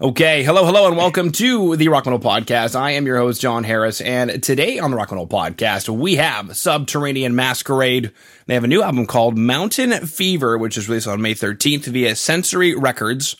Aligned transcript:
Okay, 0.00 0.44
hello, 0.44 0.64
hello, 0.64 0.86
and 0.86 0.96
welcome 0.96 1.32
to 1.32 1.74
the 1.74 1.88
Rock 1.88 2.06
and 2.06 2.12
Roll 2.12 2.20
Podcast. 2.20 2.76
I 2.76 2.92
am 2.92 3.04
your 3.04 3.16
host, 3.16 3.40
Jon 3.40 3.64
Harris, 3.64 4.00
and 4.00 4.40
today 4.40 4.78
on 4.78 4.92
the 4.92 4.96
Rock 4.96 5.10
and 5.10 5.16
Roll 5.16 5.26
Podcast, 5.26 5.88
we 5.88 6.14
have 6.16 6.56
Subterranean 6.56 7.34
Masquerade. 7.34 8.12
They 8.46 8.54
have 8.54 8.62
a 8.62 8.68
new 8.68 8.80
album 8.80 9.06
called 9.06 9.36
Mountain 9.36 10.06
Fever, 10.06 10.56
which 10.56 10.78
is 10.78 10.88
released 10.88 11.08
on 11.08 11.20
May 11.20 11.34
13th 11.34 11.86
via 11.86 12.14
Sensory 12.14 12.76
Records. 12.76 13.34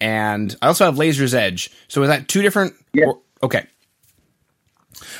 And 0.00 0.54
I 0.62 0.68
also 0.68 0.84
have 0.84 0.98
Laser's 0.98 1.34
Edge. 1.34 1.68
So 1.88 2.02
is 2.04 2.08
that 2.10 2.28
two 2.28 2.42
different? 2.42 2.74
Yeah. 2.92 3.06
or- 3.06 3.18
okay. 3.42 3.66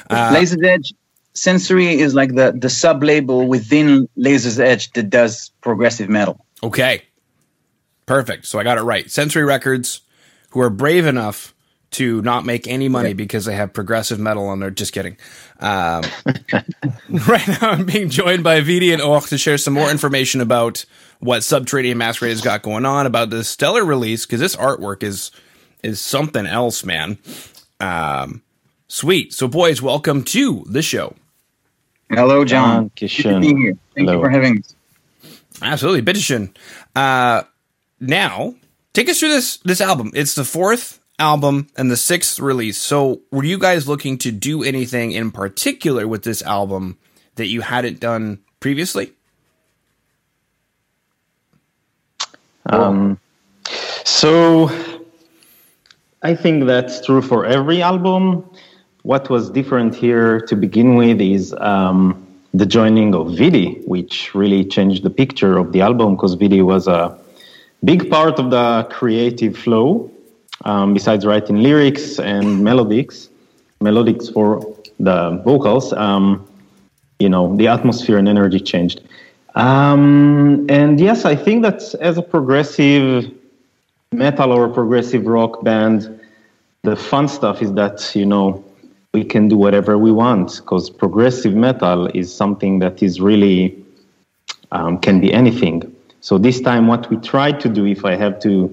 Uh, 0.09 0.31
Laser's 0.33 0.63
Edge 0.63 0.95
Sensory 1.35 1.99
is 1.99 2.15
like 2.15 2.35
the 2.37 2.53
the 2.57 2.69
sub 2.71 3.03
label 3.03 3.49
within 3.49 4.09
Laser's 4.17 4.61
Edge 4.61 4.93
that 4.93 5.11
does 5.11 5.51
progressive 5.61 6.09
metal. 6.09 6.45
Okay. 6.63 7.03
Perfect. 8.07 8.47
So 8.47 8.61
I 8.61 8.63
got 8.63 8.79
it 8.79 8.83
right. 8.83 9.11
Sensory 9.11 9.45
Records, 9.45 10.03
who 10.53 10.61
are 10.61 10.71
brave 10.71 11.07
enough 11.07 11.55
to 11.93 12.23
not 12.23 12.45
make 12.45 12.67
any 12.67 12.89
money 12.89 13.13
because 13.13 13.45
they 13.45 13.55
have 13.55 13.73
progressive 13.73 14.19
metal 14.19 14.47
on 14.49 14.61
there. 14.61 14.71
Just 14.71 14.93
kidding. 14.93 15.17
Um, 15.61 16.03
right 17.29 17.47
now, 17.49 17.71
I'm 17.71 17.85
being 17.85 18.09
joined 18.09 18.43
by 18.43 18.61
Vidi 18.61 18.93
and 18.93 19.03
Or 19.03 19.21
to 19.21 19.39
share 19.39 19.59
some 19.59 19.75
more 19.75 19.91
information 19.91 20.41
about 20.41 20.85
what 21.21 21.43
Subterranean 21.43 21.99
Masquerade 21.99 22.31
has 22.31 22.41
got 22.41 22.63
going 22.63 22.87
on, 22.87 23.07
about 23.07 23.31
this 23.31 23.49
stellar 23.49 23.85
release, 23.85 24.27
because 24.27 24.41
this 24.41 24.57
artwork 24.57 25.03
is 25.03 25.31
is 25.83 26.01
something 26.01 26.47
else, 26.47 26.85
man. 26.85 27.19
Um, 27.81 28.43
sweet. 28.89 29.33
So, 29.33 29.49
boys, 29.49 29.83
welcome 29.83 30.23
to 30.25 30.65
the 30.69 30.83
show. 30.83 31.15
Hello, 32.09 32.45
Jon. 32.45 32.91
Danke 32.91 33.23
Good 33.23 33.23
to 33.23 33.41
be 33.41 33.55
here. 33.55 33.77
Thank 33.95 34.09
Hello. 34.09 34.13
you 34.15 34.21
for 34.21 34.31
having 34.31 34.59
us. 34.59 34.75
Absolutely, 35.61 36.03
bitteschön. 36.03 36.55
Uh, 36.95 37.43
now, 38.01 38.55
take 38.93 39.09
us 39.09 39.21
through 39.21 39.31
this 39.31 39.59
this 39.59 39.81
album. 39.81 40.11
It's 40.15 40.35
the 40.35 40.45
fourth 40.45 41.01
album 41.19 41.69
and 41.77 41.91
the 41.91 41.97
sixth 41.97 42.41
release. 42.41 42.79
So, 42.79 43.21
were 43.31 43.45
you 43.45 43.59
guys 43.59 43.89
looking 43.89 44.19
to 44.19 44.33
do 44.33 44.63
anything 44.63 45.13
in 45.13 45.31
particular 45.31 46.07
with 46.09 46.25
this 46.25 46.43
album 46.43 46.99
that 47.37 47.47
you 47.47 47.61
hadn't 47.61 48.01
done 48.01 48.41
previously? 48.61 49.13
Um, 52.67 53.19
so 54.05 54.71
I 56.23 56.35
think 56.35 56.67
that's 56.67 57.05
true 57.05 57.23
for 57.23 57.45
every 57.45 57.83
album. 57.83 58.49
What 59.03 59.29
was 59.29 59.51
different 59.51 59.97
here 59.97 60.41
to 60.43 60.55
begin 60.55 60.95
with 60.95 61.21
is 61.21 61.53
um, 61.55 62.25
the 62.55 62.67
joining 62.67 63.15
of 63.17 63.37
Vidi, 63.37 63.83
which 63.85 64.33
really 64.35 64.65
changed 64.65 65.03
the 65.03 65.11
picture 65.11 65.59
of 65.59 65.73
the 65.73 65.81
album 65.81 66.15
because 66.15 66.35
Vidi 66.35 66.63
was 66.63 66.87
a 66.87 67.19
big 67.85 68.11
part 68.11 68.39
of 68.39 68.51
the 68.51 68.87
creative 68.91 69.57
flow. 69.57 70.11
Um, 70.65 70.95
besides 70.95 71.27
writing 71.27 71.61
lyrics 71.61 72.21
and 72.21 72.61
melodics, 72.61 73.29
melodics 73.81 74.33
for 74.33 74.77
the 75.01 75.43
vocals, 75.45 75.93
um, 75.95 76.47
you 77.19 77.29
know, 77.29 77.57
the 77.57 77.67
atmosphere 77.67 78.17
and 78.17 78.29
energy 78.29 78.61
changed. 78.61 79.01
Um, 79.57 80.65
and 80.69 81.01
yes, 81.01 81.25
I 81.25 81.35
think 81.35 81.63
that 81.63 81.95
as 82.01 82.17
a 82.17 82.23
progressive 82.23 83.31
metal 84.13 84.53
or 84.53 84.69
progressive 84.69 85.27
rock 85.27 85.65
band, 85.65 86.21
the 86.83 86.97
fun 86.97 87.29
stuff 87.29 87.61
is 87.61 87.73
that, 87.75 88.15
you 88.15 88.27
know, 88.27 88.65
we 89.13 89.25
can 89.25 89.49
do 89.49 89.57
whatever 89.57 89.99
we 89.99 90.11
want 90.11 90.57
because 90.57 90.89
progressive 90.89 91.55
metal 91.55 92.07
is 92.09 92.35
something 92.35 92.79
that 92.79 93.03
is 93.03 93.21
really 93.21 93.77
um, 94.71 94.99
can 94.99 95.21
be 95.21 95.33
anything. 95.33 95.92
So 96.23 96.39
this 96.39 96.61
time, 96.61 96.87
what 96.87 97.11
we 97.11 97.17
tried 97.17 97.59
to 97.61 97.69
do, 97.69 97.85
if 97.85 98.05
I 98.05 98.15
have 98.15 98.39
to 98.41 98.73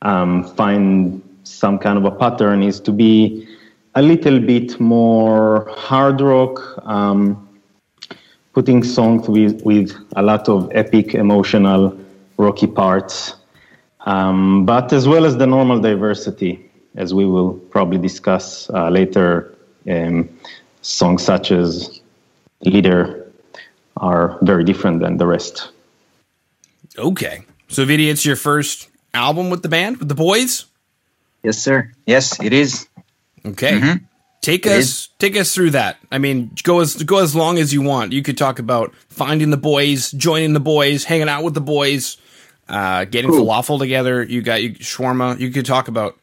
um, 0.00 0.44
find 0.56 1.22
some 1.44 1.78
kind 1.78 1.98
of 1.98 2.06
a 2.06 2.10
pattern, 2.10 2.62
is 2.62 2.80
to 2.80 2.90
be 2.90 3.46
a 3.94 4.00
little 4.00 4.40
bit 4.40 4.80
more 4.80 5.68
hard 5.76 6.22
rock, 6.22 6.82
um, 6.86 7.46
putting 8.54 8.82
songs 8.82 9.28
with, 9.28 9.60
with 9.62 9.94
a 10.16 10.22
lot 10.22 10.48
of 10.48 10.70
epic, 10.74 11.14
emotional, 11.14 11.94
rocky 12.38 12.66
parts, 12.66 13.34
um, 14.06 14.64
but 14.64 14.90
as 14.90 15.06
well 15.06 15.26
as 15.26 15.36
the 15.36 15.46
normal 15.46 15.78
diversity, 15.78 16.64
as 16.96 17.12
we 17.12 17.26
will 17.26 17.52
probably 17.70 17.98
discuss 17.98 18.70
uh, 18.70 18.88
later. 18.88 19.54
Um, 19.86 20.30
songs 20.80 21.22
such 21.22 21.50
as 21.50 22.00
Leader 22.62 23.30
are 23.98 24.38
very 24.42 24.64
different 24.64 25.00
than 25.00 25.18
the 25.18 25.26
rest. 25.26 25.72
Okay. 26.98 27.42
So, 27.68 27.84
Vidi, 27.84 28.10
it's 28.10 28.24
your 28.26 28.36
first 28.36 28.88
album 29.14 29.50
with 29.50 29.62
the 29.62 29.68
band, 29.68 29.98
with 29.98 30.08
the 30.08 30.14
boys? 30.14 30.66
Yes, 31.42 31.58
sir. 31.58 31.92
Yes, 32.06 32.40
it 32.42 32.52
is. 32.52 32.88
Okay. 33.46 33.96
Take 34.40 34.66
It 34.66 34.72
us 34.72 35.08
take 35.18 35.36
us 35.36 35.54
through 35.54 35.70
that. 35.70 35.98
I 36.12 36.18
mean, 36.18 36.52
go 36.62 36.80
as 36.80 37.02
go 37.02 37.18
as 37.18 37.34
long 37.34 37.58
as 37.58 37.72
you 37.72 37.82
want. 37.82 38.12
You 38.12 38.22
could 38.22 38.38
talk 38.38 38.58
about 38.58 38.94
finding 39.08 39.50
the 39.50 39.56
boys, 39.56 40.10
joining 40.12 40.52
the 40.52 40.60
boys, 40.60 41.04
hanging 41.04 41.28
out 41.28 41.42
with 41.44 41.54
the 41.54 41.60
boys, 41.60 42.16
uh, 42.68 43.04
getting 43.04 43.30
Cool. 43.30 43.44
falafel 43.44 43.78
together. 43.78 44.22
You 44.22 44.40
got 44.42 44.62
you 44.62 44.70
shawarma. 44.74 45.38
You 45.40 45.50
could 45.50 45.66
talk 45.66 45.88
about 45.88 46.16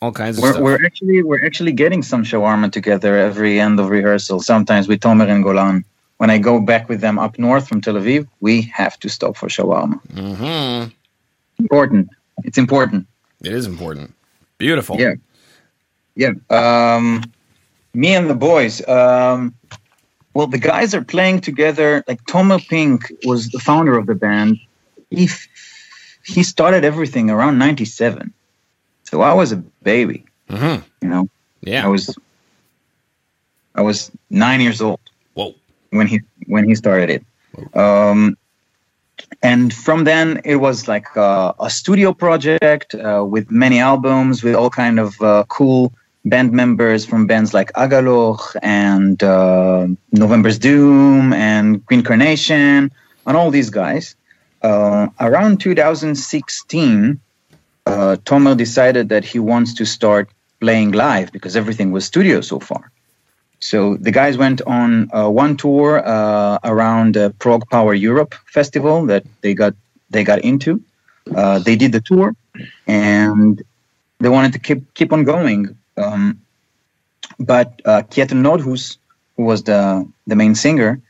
all 0.00 0.10
kinds 0.12 0.38
of 0.38 0.42
We're, 0.42 0.52
stuff. 0.52 0.62
we're 0.62 0.84
actually 0.84 1.22
we're 1.22 1.44
actually 1.44 1.72
getting 1.72 2.02
some 2.02 2.24
shawarma 2.24 2.72
together 2.72 3.16
every 3.16 3.60
end 3.60 3.78
of 3.78 3.88
rehearsal. 3.90 4.40
Sometimes 4.40 4.88
with 4.88 5.00
Tomer 5.00 5.28
and 5.28 5.44
Golan. 5.44 5.84
When 6.18 6.30
I 6.30 6.38
go 6.38 6.60
back 6.60 6.88
with 6.88 7.00
them 7.00 7.18
up 7.18 7.38
north 7.38 7.68
from 7.68 7.80
Tel 7.80 7.94
Aviv, 7.94 8.26
we 8.40 8.62
have 8.74 8.98
to 9.00 9.08
stop 9.08 9.36
for 9.36 9.48
shawarma. 9.48 9.98
hmm 10.12 10.92
Important. 11.58 12.08
It's 12.44 12.58
important. 12.58 13.06
It 13.42 13.52
is 13.52 13.66
important. 13.66 14.14
Beautiful. 14.58 14.96
Yeah. 15.00 15.14
Yeah. 16.16 16.32
Um, 16.50 17.22
me 17.94 18.14
and 18.14 18.28
the 18.28 18.34
boys. 18.34 18.86
Um, 18.88 19.54
well, 20.34 20.46
the 20.48 20.58
guys 20.58 20.94
are 20.94 21.02
playing 21.02 21.40
together. 21.40 22.04
Like 22.08 22.22
Tomer 22.26 22.60
Pink 22.68 23.12
was 23.24 23.48
the 23.48 23.58
founder 23.60 23.96
of 23.96 24.06
the 24.06 24.14
band. 24.14 24.58
He 25.10 25.24
f- 25.24 25.48
he 26.24 26.42
started 26.42 26.84
everything 26.84 27.30
around 27.30 27.58
'97, 27.58 28.32
so 29.04 29.22
I 29.22 29.32
was 29.32 29.52
a 29.52 29.56
baby. 29.82 30.24
Mm-hmm. 30.50 30.84
You 31.02 31.08
know, 31.08 31.28
Yeah. 31.62 31.84
I 31.84 31.88
was 31.88 32.16
I 33.74 33.82
was 33.82 34.10
nine 34.30 34.60
years 34.60 34.80
old. 34.80 35.00
When 35.90 36.06
he 36.06 36.20
when 36.46 36.68
he 36.68 36.74
started 36.74 37.10
it. 37.10 37.76
Um, 37.76 38.36
and 39.42 39.72
from 39.72 40.04
then 40.04 40.40
it 40.44 40.56
was 40.56 40.88
like 40.88 41.06
a, 41.16 41.54
a 41.60 41.70
studio 41.70 42.12
project 42.12 42.94
uh, 42.94 43.24
with 43.28 43.50
many 43.50 43.78
albums 43.78 44.42
with 44.42 44.54
all 44.54 44.70
kind 44.70 45.00
of 45.00 45.20
uh, 45.20 45.44
cool 45.48 45.92
band 46.24 46.52
members 46.52 47.04
from 47.04 47.26
bands 47.26 47.54
like 47.54 47.72
Agalloch 47.72 48.56
and 48.62 49.22
uh, 49.22 49.86
November's 50.12 50.58
Doom 50.58 51.32
and 51.32 51.84
Green 51.86 52.02
Carnation 52.02 52.90
and 53.26 53.36
all 53.36 53.50
these 53.50 53.70
guys. 53.70 54.16
Uh, 54.62 55.08
around 55.20 55.60
2016, 55.60 57.20
uh, 57.86 58.16
Tomer 58.24 58.56
decided 58.56 59.08
that 59.08 59.24
he 59.24 59.38
wants 59.38 59.72
to 59.74 59.86
start 59.86 60.28
playing 60.60 60.92
live 60.92 61.30
because 61.32 61.56
everything 61.56 61.92
was 61.92 62.04
studio 62.04 62.40
so 62.40 62.58
far. 62.58 62.90
So 63.60 63.96
the 63.96 64.12
guys 64.12 64.38
went 64.38 64.62
on 64.62 65.10
uh, 65.12 65.28
one 65.28 65.56
tour 65.56 65.98
uh, 66.06 66.58
around 66.62 67.14
the 67.14 67.34
ProgPower 67.38 67.98
Europe 67.98 68.34
festival 68.46 69.06
that 69.06 69.24
they 69.40 69.54
got 69.54 69.74
they 70.10 70.24
got 70.24 70.40
into. 70.40 70.82
Uh, 71.34 71.58
they 71.58 71.76
did 71.76 71.92
the 71.92 72.00
tour, 72.00 72.34
and 72.86 73.62
they 74.20 74.28
wanted 74.28 74.52
to 74.52 74.58
keep 74.58 74.94
keep 74.94 75.12
on 75.12 75.24
going. 75.24 75.76
Um, 75.96 76.40
but 77.38 77.80
uh, 77.84 78.02
Kjetil 78.02 78.40
Nordhus, 78.40 78.96
who 79.36 79.44
was 79.44 79.64
the 79.64 80.06
the 80.26 80.36
main 80.36 80.54
singer, 80.54 81.00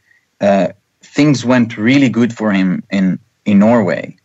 uh, 0.40 0.68
things 1.02 1.44
went 1.44 1.76
really 1.76 2.08
good 2.08 2.32
for 2.32 2.50
him 2.50 2.82
in 2.90 3.18
in 3.44 3.58
Norway, 3.58 4.16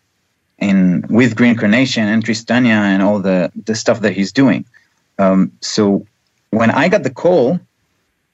in 0.60 1.06
with 1.10 1.36
Green 1.36 1.56
Carnation 1.56 2.08
and 2.08 2.24
Tristania 2.24 2.80
and 2.94 3.04
all 3.04 3.20
the 3.20 3.52
the 3.66 3.76
stuff 3.76 4.00
that 4.00 4.14
he's 4.14 4.32
doing. 4.32 4.66
Um, 5.20 5.52
so 5.62 6.08
when 6.52 6.72
I 6.72 6.88
got 6.88 7.04
the 7.04 7.10
call 7.10 7.60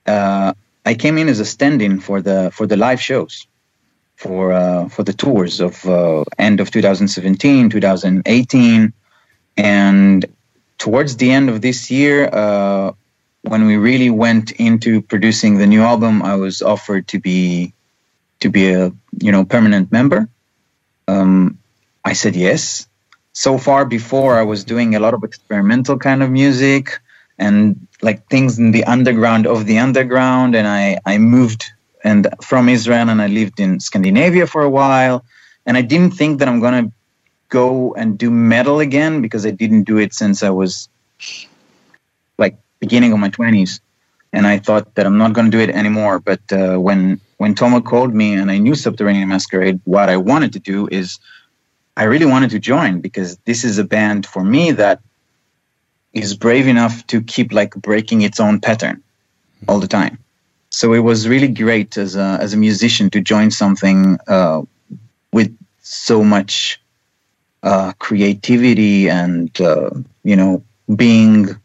uh, 0.05 0.53
I 0.85 0.93
came 0.95 1.17
in 1.17 1.27
as 1.29 1.39
a 1.39 1.45
stand-in 1.45 1.99
for 1.99 2.21
the 2.21 2.51
for 2.51 2.65
the 2.65 2.77
live 2.77 3.01
shows, 3.01 3.47
for 4.15 4.53
uh, 4.53 4.89
for 4.89 5.03
the 5.03 5.13
tours 5.13 5.59
of 5.59 5.85
uh, 5.85 6.23
end 6.37 6.59
of 6.59 6.71
2017, 6.71 7.69
2018, 7.69 8.93
and 9.57 10.25
towards 10.77 11.17
the 11.17 11.31
end 11.31 11.49
of 11.49 11.61
this 11.61 11.91
year, 11.91 12.29
uh, 12.31 12.91
when 13.41 13.65
we 13.65 13.77
really 13.77 14.09
went 14.09 14.51
into 14.51 15.01
producing 15.01 15.57
the 15.57 15.67
new 15.67 15.81
album, 15.81 16.21
I 16.21 16.35
was 16.35 16.61
offered 16.61 17.07
to 17.09 17.19
be 17.19 17.73
to 18.39 18.49
be 18.49 18.71
a 18.71 18.91
you 19.19 19.31
know 19.31 19.45
permanent 19.45 19.91
member. 19.91 20.29
Um, 21.07 21.59
I 22.03 22.13
said 22.13 22.35
yes. 22.35 22.87
So 23.33 23.57
far, 23.57 23.85
before 23.85 24.37
I 24.37 24.43
was 24.43 24.63
doing 24.63 24.95
a 24.95 24.99
lot 24.99 25.13
of 25.13 25.23
experimental 25.23 25.97
kind 25.97 26.23
of 26.23 26.29
music 26.29 26.99
and 27.37 27.87
like 28.01 28.27
things 28.29 28.59
in 28.59 28.71
the 28.71 28.83
underground 28.85 29.45
of 29.47 29.65
the 29.65 29.77
underground 29.79 30.55
and 30.55 30.67
i 30.67 30.99
i 31.05 31.17
moved 31.17 31.71
and 32.03 32.27
from 32.41 32.69
israel 32.69 33.09
and 33.09 33.21
i 33.21 33.27
lived 33.27 33.59
in 33.59 33.79
scandinavia 33.79 34.47
for 34.47 34.63
a 34.63 34.69
while 34.69 35.23
and 35.65 35.75
i 35.77 35.81
didn't 35.81 36.11
think 36.11 36.39
that 36.39 36.47
i'm 36.47 36.59
going 36.59 36.85
to 36.85 36.91
go 37.49 37.93
and 37.95 38.17
do 38.17 38.31
metal 38.31 38.79
again 38.79 39.21
because 39.21 39.45
I 39.45 39.51
didn't 39.51 39.83
do 39.83 39.97
it 39.97 40.13
since 40.13 40.43
I 40.43 40.51
was 40.51 40.87
like 42.37 42.57
beginning 42.79 43.11
of 43.11 43.19
my 43.19 43.29
20s 43.29 43.81
and 44.31 44.47
I 44.47 44.59
thought 44.59 44.95
that 44.95 45.05
I'm 45.05 45.17
not 45.17 45.33
going 45.33 45.51
to 45.51 45.57
do 45.57 45.61
it 45.61 45.71
anymore 45.71 46.19
but 46.19 46.39
uh, 46.51 46.77
when 46.77 47.19
when 47.37 47.55
Tomer 47.55 47.83
called 47.83 48.13
me 48.13 48.33
and 48.33 48.51
I 48.51 48.59
knew 48.59 48.75
Subterranean 48.75 49.27
Masquerade 49.27 49.81
what 49.83 50.09
I 50.09 50.17
wanted 50.17 50.53
to 50.53 50.59
do 50.59 50.87
is 50.89 51.19
I 51.97 52.03
really 52.03 52.27
wanted 52.27 52.51
to 52.51 52.59
join 52.59 53.01
because 53.01 53.37
this 53.39 53.63
is 53.65 53.77
a 53.77 53.83
band 53.83 54.25
for 54.25 54.43
me 54.43 54.71
that 54.71 55.01
is 56.13 56.35
brave 56.35 56.67
enough 56.67 57.05
to 57.07 57.21
keep 57.21 57.51
like 57.53 57.75
breaking 57.75 58.21
its 58.21 58.39
own 58.39 58.59
pattern 58.59 59.03
all 59.67 59.79
the 59.79 59.87
time. 59.87 60.17
So 60.71 60.93
it 60.93 60.99
was 60.99 61.27
really 61.27 61.47
great 61.47 61.97
as 61.97 62.15
a 62.15 62.37
as 62.41 62.53
a 62.53 62.57
musician 62.57 63.09
to 63.11 63.21
join 63.21 63.51
something 63.51 64.17
uh, 64.27 64.61
with 65.31 65.55
so 65.81 66.23
much 66.23 66.79
uh, 67.63 67.93
creativity 67.99 69.09
and 69.09 69.49
uh, 69.61 69.89
you 70.23 70.35
know 70.35 70.63
being. 70.95 71.55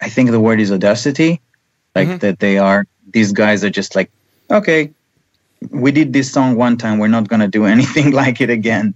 I 0.00 0.08
think 0.08 0.30
the 0.30 0.40
word 0.40 0.60
is 0.60 0.72
audacity, 0.72 1.40
like 1.94 2.08
Mhm. 2.08 2.20
that 2.20 2.38
they 2.38 2.58
are. 2.58 2.86
These 3.12 3.32
guys 3.32 3.64
are 3.64 3.70
just 3.70 3.94
like, 3.94 4.10
okay, 4.50 4.90
we 5.70 5.92
did 5.92 6.12
this 6.12 6.30
song 6.32 6.56
one 6.56 6.76
time. 6.76 6.98
We're 6.98 7.08
not 7.18 7.28
gonna 7.28 7.48
do 7.48 7.64
anything 7.74 8.12
like 8.12 8.40
it 8.40 8.50
again. 8.50 8.94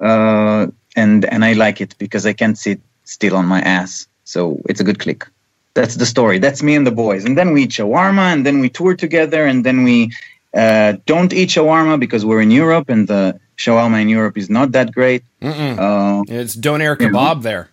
Uh, 0.00 0.68
and 0.96 1.24
and 1.24 1.44
I 1.44 1.52
like 1.54 1.80
it 1.80 1.94
because 1.98 2.24
I 2.26 2.32
can't 2.32 2.58
sit 2.58 2.80
still 3.04 3.36
on 3.36 3.46
my 3.46 3.60
ass. 3.60 4.06
So 4.24 4.60
it's 4.68 4.80
a 4.80 4.84
good 4.84 4.98
click. 4.98 5.26
That's 5.74 5.96
the 5.96 6.06
story. 6.06 6.38
That's 6.38 6.62
me 6.62 6.74
and 6.76 6.86
the 6.86 6.92
boys. 6.92 7.24
And 7.24 7.36
then 7.36 7.52
we 7.52 7.64
eat 7.64 7.70
shawarma, 7.70 8.32
and 8.32 8.46
then 8.46 8.60
we 8.60 8.68
tour 8.68 8.94
together, 8.94 9.44
and 9.44 9.64
then 9.64 9.82
we 9.82 10.12
uh, 10.54 10.94
don't 11.06 11.32
eat 11.32 11.48
shawarma 11.50 11.98
because 11.98 12.24
we're 12.24 12.40
in 12.40 12.50
Europe, 12.52 12.88
and 12.88 13.08
the 13.08 13.38
shawarma 13.56 14.00
in 14.00 14.08
Europe 14.08 14.36
is 14.38 14.48
not 14.48 14.72
that 14.72 14.92
great. 14.92 15.22
Uh, 15.42 16.22
It's 16.28 16.54
doner 16.54 16.96
Yeah. 16.98 17.08
kebab 17.08 17.42
there. 17.42 17.68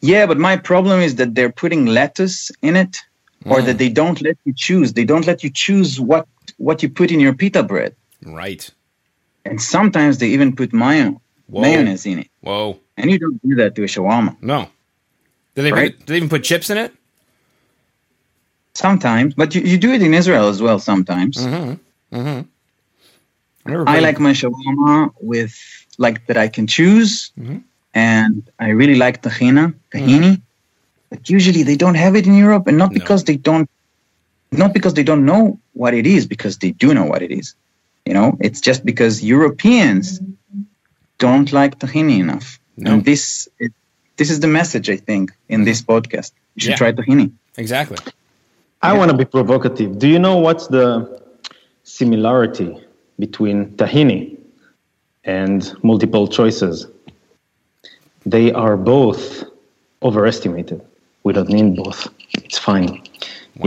yeah, 0.00 0.26
but 0.26 0.38
my 0.38 0.56
problem 0.56 1.00
is 1.00 1.14
that 1.16 1.34
they're 1.34 1.52
putting 1.52 1.86
lettuce 1.86 2.50
in 2.62 2.76
it, 2.76 2.98
or 3.46 3.60
Mm. 3.60 3.66
that 3.66 3.78
they 3.78 3.88
don't 3.88 4.20
let 4.20 4.36
you 4.44 4.52
choose. 4.66 4.92
They 4.92 5.04
don't 5.04 5.26
let 5.26 5.42
you 5.44 5.50
choose 5.50 5.98
what 6.00 6.26
what 6.58 6.82
you 6.82 6.90
put 6.90 7.10
in 7.10 7.20
your 7.20 7.32
pita 7.42 7.62
bread, 7.62 7.92
Right. 8.42 8.70
and 9.48 9.56
sometimes 9.62 10.18
they 10.18 10.28
even 10.36 10.54
put 10.54 10.72
mayo 10.74 11.20
Whoa. 11.50 11.60
mayonnaise 11.62 12.06
in 12.06 12.20
it, 12.20 12.28
Whoa. 12.40 12.78
and 12.96 13.10
you 13.10 13.18
don't 13.18 13.40
do 13.48 13.54
that 13.56 13.74
to 13.76 13.82
a 13.82 13.86
shawarma. 13.86 14.36
No. 14.42 14.68
Do 15.54 15.62
they, 15.62 15.72
Right. 15.72 15.96
put, 15.96 16.06
do 16.06 16.12
they 16.12 16.16
even 16.18 16.28
put 16.28 16.44
chips 16.44 16.70
in 16.70 16.78
it? 16.78 16.92
Sometimes, 18.74 19.34
but 19.34 19.54
you, 19.54 19.62
you 19.62 19.76
do 19.78 19.92
it 19.92 20.00
in 20.02 20.14
Israel 20.14 20.48
as 20.48 20.62
well. 20.62 20.78
Sometimes. 20.78 21.36
Mm-hmm. 21.36 22.16
Mm-hmm. 22.16 23.88
I, 23.88 23.96
I 23.96 24.00
like 24.00 24.18
my 24.20 24.32
shawarma 24.32 25.12
with 25.20 25.54
like 25.98 26.26
that 26.28 26.36
I 26.36 26.48
can 26.48 26.66
choose, 26.66 27.32
Mhm. 27.38 27.62
and 27.94 28.48
I 28.58 28.68
really 28.70 28.94
like 28.94 29.22
tahina, 29.22 29.74
tahini. 29.92 30.40
But 31.10 31.28
usually 31.28 31.62
they 31.64 31.76
don't 31.76 31.96
have 31.96 32.14
it 32.16 32.26
in 32.26 32.34
Europe, 32.36 32.68
and 32.68 32.78
not 32.78 32.92
No. 32.92 32.98
because 32.98 33.24
they 33.24 33.36
don't, 33.36 33.68
not 34.52 34.72
because 34.72 34.94
they 34.94 35.02
don't 35.02 35.24
know 35.26 35.58
what 35.74 35.92
it 35.94 36.06
is, 36.06 36.26
because 36.26 36.58
they 36.58 36.70
do 36.70 36.94
know 36.94 37.04
what 37.04 37.22
it 37.22 37.32
is. 37.32 37.54
You 38.06 38.14
know, 38.14 38.38
it's 38.40 38.60
just 38.60 38.84
because 38.84 39.22
Europeans 39.22 40.20
don't 41.26 41.48
like 41.60 41.72
tahini 41.82 42.16
enough, 42.24 42.48
No. 42.76 42.86
and 42.92 43.04
this 43.08 43.48
it, 43.64 43.72
this 44.18 44.28
is 44.34 44.38
the 44.44 44.50
message 44.60 44.86
I 44.96 44.98
think 45.08 45.24
in 45.54 45.60
this 45.68 45.80
podcast. 45.92 46.30
You 46.54 46.60
should 46.62 46.74
Mm-hmm. 46.74 46.84
Yeah. 46.84 46.92
try 46.92 46.92
tahini. 47.00 47.26
Exactly. 47.64 47.98
I 48.88 48.90
want 48.98 49.10
to 49.12 49.16
be 49.22 49.26
provocative. 49.38 49.90
Do 50.02 50.06
you 50.14 50.18
know 50.26 50.36
what's 50.46 50.66
the 50.76 50.86
similarity 51.84 52.70
between 53.24 53.56
tahini 53.80 54.20
and 55.38 55.60
multiple 55.90 56.26
choices? 56.38 56.86
They 58.34 58.46
are 58.64 58.76
both 58.76 59.44
overestimated. 60.02 60.80
We 61.24 61.32
don't 61.36 61.48
need 61.58 61.76
both. 61.76 62.00
It's 62.46 62.58
fine. 62.58 62.90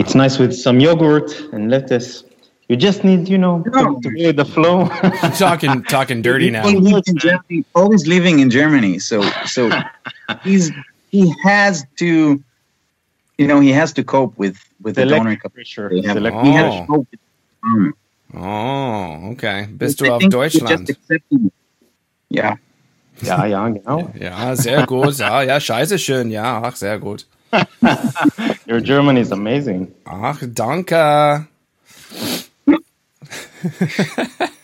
It's 0.01 0.15
nice 0.23 0.35
with 0.41 0.53
some 0.65 0.77
yogurt 0.79 1.29
and 1.53 1.69
lettuce. 1.69 2.23
You 2.69 2.77
just 2.77 3.03
need, 3.03 3.27
you 3.27 3.37
know, 3.37 3.57
No. 3.67 3.99
to 3.99 4.09
go 4.11 4.31
the 4.31 4.45
flow. 4.45 4.87
Talking 5.37 5.83
talking 5.83 6.21
dirty 6.21 6.49
now. 6.49 6.65
He 6.67 6.77
lived 6.77 7.07
in 7.09 7.17
Germany, 7.17 7.65
always 7.75 8.07
living 8.07 8.39
in 8.39 8.49
Germany. 8.49 8.99
So 8.99 9.21
so 9.45 9.69
he's 10.43 10.71
he 11.11 11.33
has 11.43 11.83
to, 11.97 12.41
you 13.37 13.47
know, 13.47 13.59
he 13.59 13.71
has 13.71 13.91
to 13.93 14.03
cope 14.03 14.37
with 14.39 14.55
with 14.81 14.95
the 14.95 15.05
doner 15.05 15.37
pressure. 15.53 15.89
They 15.89 16.01
have- 16.07 16.15
Select 16.17 16.37
He 16.45 16.51
has 16.53 16.73
Oh. 16.73 16.79
to 16.79 16.87
cope 16.87 17.07
with 17.11 17.19
um, 17.63 17.93
Oh, 18.35 19.31
okay. 19.33 19.67
Bist 19.77 19.99
du 20.01 20.09
auf 20.11 20.19
think 20.19 20.33
just 20.33 20.55
Deutschland? 20.59 20.89
accepting 20.89 21.45
it. 21.47 21.53
Yeah. 22.29 22.55
Ja, 23.21 23.45
ja, 23.45 23.69
genau. 23.69 24.09
Ja, 24.19 24.55
sehr 24.55 24.87
gut. 24.87 25.17
Ja, 25.19 25.43
ja, 25.43 25.59
scheiße 25.59 25.99
schön. 25.99 26.31
Ja, 26.31 26.61
ach, 26.63 26.75
sehr 26.75 26.97
gut. 26.97 27.27
Your 28.67 28.81
German 28.81 29.17
is 29.17 29.31
amazing. 29.31 29.87
Ach, 30.05 30.41
danke. 30.41 31.45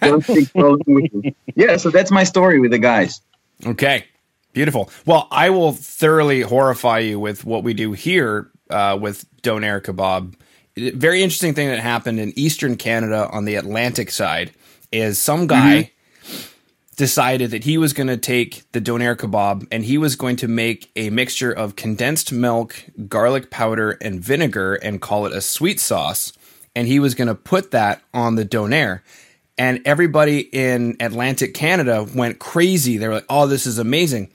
Don't 0.02 0.26
take 0.26 0.50
with 0.54 0.82
you. 0.88 1.34
yeah, 1.56 1.78
so 1.78 1.90
that's 1.90 2.12
my 2.12 2.24
story 2.24 2.60
with 2.60 2.72
the 2.72 2.80
guys. 2.80 3.22
Okay, 3.66 4.06
beautiful. 4.54 4.90
Well, 5.06 5.28
I 5.32 5.50
will 5.50 5.74
thoroughly 5.74 6.42
horrify 6.42 7.00
you 7.00 7.20
with 7.20 7.46
what 7.46 7.64
we 7.64 7.74
do 7.74 7.92
here 7.94 8.50
uh, 8.70 8.98
with 9.00 9.26
Donair 9.42 9.82
Kebab. 9.82 10.36
Very 10.78 11.22
interesting 11.22 11.54
thing 11.54 11.68
that 11.70 11.80
happened 11.80 12.20
in 12.20 12.38
Eastern 12.38 12.78
Canada 12.78 13.30
on 13.32 13.46
the 13.46 13.56
Atlantic 13.56 14.12
side 14.12 14.52
is 14.92 15.20
some 15.20 15.48
guy 15.48 15.92
decided 17.00 17.52
that 17.52 17.64
he 17.64 17.78
was 17.78 17.94
going 17.94 18.08
to 18.08 18.18
take 18.18 18.70
the 18.74 18.82
Donair 18.82 19.16
Kebab 19.16 19.66
and 19.72 19.86
he 19.86 19.98
was 19.98 20.18
going 20.18 20.36
to 20.36 20.50
make 20.50 20.92
a 20.98 21.10
mixture 21.10 21.50
of 21.52 21.78
condensed 21.78 22.34
milk, 22.34 22.84
garlic 23.08 23.50
powder, 23.50 23.92
and 24.02 24.20
vinegar 24.20 24.76
and 24.76 25.02
call 25.02 25.26
it 25.26 25.32
a 25.32 25.40
sweet 25.40 25.80
sauce. 25.80 26.34
And 26.80 26.88
he 26.88 27.02
was 27.02 27.14
going 27.14 27.28
to 27.28 27.36
put 27.36 27.72
that 27.72 28.02
on 28.14 28.36
the 28.36 28.46
Donair 28.46 29.02
and 29.58 29.82
everybody 29.84 30.40
in 30.40 30.96
Atlantic 31.02 31.54
Canada 31.54 32.08
went 32.16 32.40
crazy. 32.40 32.96
They 32.96 33.10
were 33.10 33.16
like, 33.16 33.26
"Oh, 33.28 33.46
this 33.46 33.68
is 33.68 33.78
amazing!" 33.78 34.32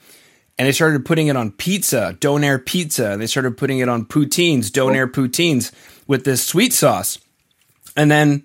And 0.58 0.68
they 0.68 0.72
started 0.72 1.06
putting 1.06 1.28
it 1.28 1.36
on 1.36 1.52
pizza, 1.52 2.14
Donair 2.20 2.62
pizza. 2.64 3.12
And 3.12 3.22
they 3.22 3.26
started 3.26 3.56
putting 3.56 3.78
it 3.78 3.88
on 3.88 4.04
poutines, 4.04 4.66
Donair 4.66 5.08
oh. 5.08 5.12
poutines, 5.12 5.72
with 6.06 6.24
this 6.24 6.44
sweet 6.44 6.74
sauce. 6.74 7.18
And 7.96 8.10
then 8.10 8.44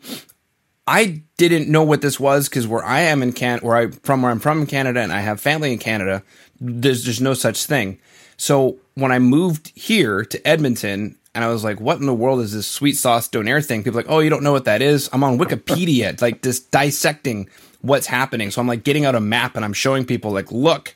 I 0.87 1.21
didn't 1.35 1.67
know 1.67 1.83
what 1.83 2.01
this 2.01 2.17
was 2.17 2.47
because 2.47 2.65
where 2.65 2.85
I 2.85 3.01
am 3.01 3.21
in 3.21 3.33
Can, 3.33 3.59
where 3.59 3.75
I 3.75 3.87
from 3.91 4.21
where 4.21 4.31
I'm 4.31 4.39
from 4.39 4.61
in 4.61 4.68
Canada, 4.68 5.01
and 5.01 5.11
I 5.11 5.19
have 5.19 5.41
family 5.41 5.73
in 5.73 5.79
Canada. 5.79 6.23
There's 6.61 7.03
there's 7.03 7.19
no 7.19 7.33
such 7.33 7.65
thing. 7.65 7.99
So 8.37 8.77
when 8.95 9.11
I 9.11 9.19
moved 9.19 9.73
here 9.75 10.23
to 10.23 10.47
Edmonton, 10.47 11.18
and 11.36 11.44
I 11.44 11.48
was 11.48 11.64
like, 11.64 11.80
"What 11.80 12.00
in 12.00 12.06
the 12.06 12.14
world 12.14 12.40
is 12.42 12.54
this 12.54 12.68
sweet 12.68 12.98
sauce 12.98 13.28
donair 13.28 13.66
thing?" 13.66 13.83
People 13.83 14.00
are 14.00 14.04
like, 14.04 14.12
"Oh, 14.12 14.19
you 14.19 14.30
don't 14.30 14.44
know 14.44 14.52
what 14.52 14.66
that 14.66 14.81
is?" 14.81 15.09
I'm 15.14 15.24
on 15.24 15.38
Wikipedia, 15.38 16.19
like 16.21 16.42
just 16.42 16.71
dissecting 16.71 17.50
what's 17.81 18.07
happening. 18.07 18.52
So 18.52 18.62
I'm 18.62 18.68
like 18.68 18.83
getting 18.83 19.06
out 19.06 19.16
a 19.16 19.19
map 19.19 19.56
and 19.56 19.64
I'm 19.64 19.74
showing 19.74 20.06
people, 20.06 20.31
like, 20.31 20.52
"Look, 20.52 20.95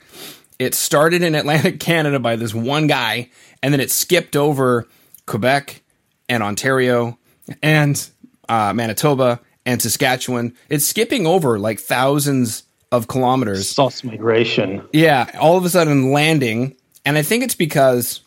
it 0.60 0.76
started 0.76 1.22
in 1.22 1.36
Atlantic 1.36 1.80
Canada 1.82 2.20
by 2.20 2.36
this 2.36 2.54
one 2.54 2.88
guy, 2.88 3.30
and 3.62 3.74
then 3.74 3.80
it 3.80 3.92
skipped 3.92 4.36
over 4.36 4.88
Quebec 5.26 5.82
and 6.30 6.44
Ontario 6.44 7.18
and 7.62 8.10
uh, 8.50 8.74
Manitoba 8.74 9.40
and 9.66 9.82
Saskatchewan. 9.82 10.56
It's 10.70 10.86
skipping 10.86 11.26
over 11.28 11.60
like 11.60 11.80
thousands 11.80 12.64
of 12.92 13.08
kilometers. 13.08 13.70
Sauce 13.70 14.04
migration. 14.04 14.88
Yeah, 14.94 15.30
all 15.40 15.58
of 15.58 15.66
a 15.66 15.70
sudden 15.70 16.12
landing. 16.12 16.76
And 17.06 17.18
I 17.18 17.22
think 17.22 17.44
it's 17.44 17.56
because, 17.56 18.22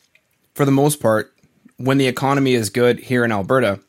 for 0.55 0.65
the 0.65 0.73
most 0.73 1.01
part, 1.01 1.33
when 1.77 1.99
the 1.99 2.07
economy 2.07 2.55
is 2.55 2.71
good 2.71 2.99
here 2.99 3.25
in 3.25 3.33
Alberta, 3.33 3.81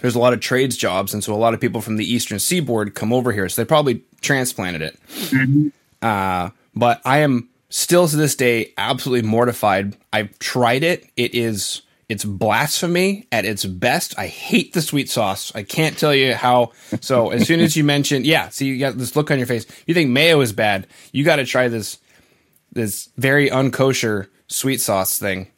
there's 0.00 0.14
a 0.14 0.18
lot 0.18 0.32
of 0.32 0.40
trades 0.40 0.76
jobs. 0.76 1.12
And 1.12 1.22
so 1.22 1.34
a 1.34 1.36
lot 1.36 1.54
of 1.54 1.60
people 1.60 1.80
from 1.80 1.96
the 1.96 2.10
eastern 2.10 2.38
seaboard 2.38 2.94
come 2.94 3.12
over 3.12 3.32
here. 3.32 3.48
So 3.48 3.62
they 3.62 3.66
probably 3.66 4.04
transplanted 4.20 4.82
it. 4.82 5.72
Uh, 6.00 6.50
but 6.74 7.00
I 7.04 7.18
am 7.18 7.48
still 7.70 8.08
to 8.08 8.16
this 8.16 8.36
day 8.36 8.72
absolutely 8.76 9.28
mortified. 9.28 9.96
I've 10.12 10.38
tried 10.38 10.84
it. 10.84 11.10
It 11.16 11.34
is 11.34 11.82
it's 12.08 12.24
blasphemy 12.24 13.26
at 13.30 13.44
its 13.44 13.66
best. 13.66 14.18
I 14.18 14.28
hate 14.28 14.72
the 14.72 14.80
sweet 14.80 15.10
sauce. 15.10 15.52
I 15.54 15.62
can't 15.62 15.98
tell 15.98 16.14
you 16.14 16.34
how. 16.34 16.72
So 17.00 17.30
as 17.30 17.46
soon 17.46 17.60
as 17.60 17.76
you 17.76 17.84
mention, 17.96 18.24
yeah, 18.24 18.48
see 18.48 18.66
you 18.66 18.78
got 18.78 18.96
this 18.96 19.14
look 19.14 19.30
on 19.30 19.38
your 19.38 19.46
face. 19.46 19.66
You 19.86 19.92
think 19.92 20.10
mayo 20.10 20.40
is 20.40 20.52
bad. 20.52 20.86
You 21.12 21.24
got 21.24 21.36
to 21.36 21.44
try 21.44 21.68
this 21.68 21.98
this 22.72 23.10
very 23.16 23.50
unkosher 23.50 24.28
sweet 24.46 24.80
sauce 24.80 25.18
thing. 25.18 25.48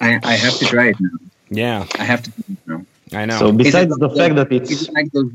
I, 0.00 0.18
I 0.22 0.32
have 0.34 0.58
to 0.58 0.64
try 0.64 0.88
it 0.88 0.96
now. 1.00 1.10
Yeah, 1.50 1.86
I 1.98 2.04
have 2.04 2.22
to. 2.22 2.32
You 2.48 2.56
know. 2.66 2.86
I 3.12 3.26
know. 3.26 3.38
So 3.38 3.52
besides 3.52 3.94
the 3.96 4.08
like- 4.08 4.16
fact 4.16 4.34
that 4.36 4.52
it's 4.52 4.82
it 4.88 4.92
like 4.92 5.10
those 5.12 5.32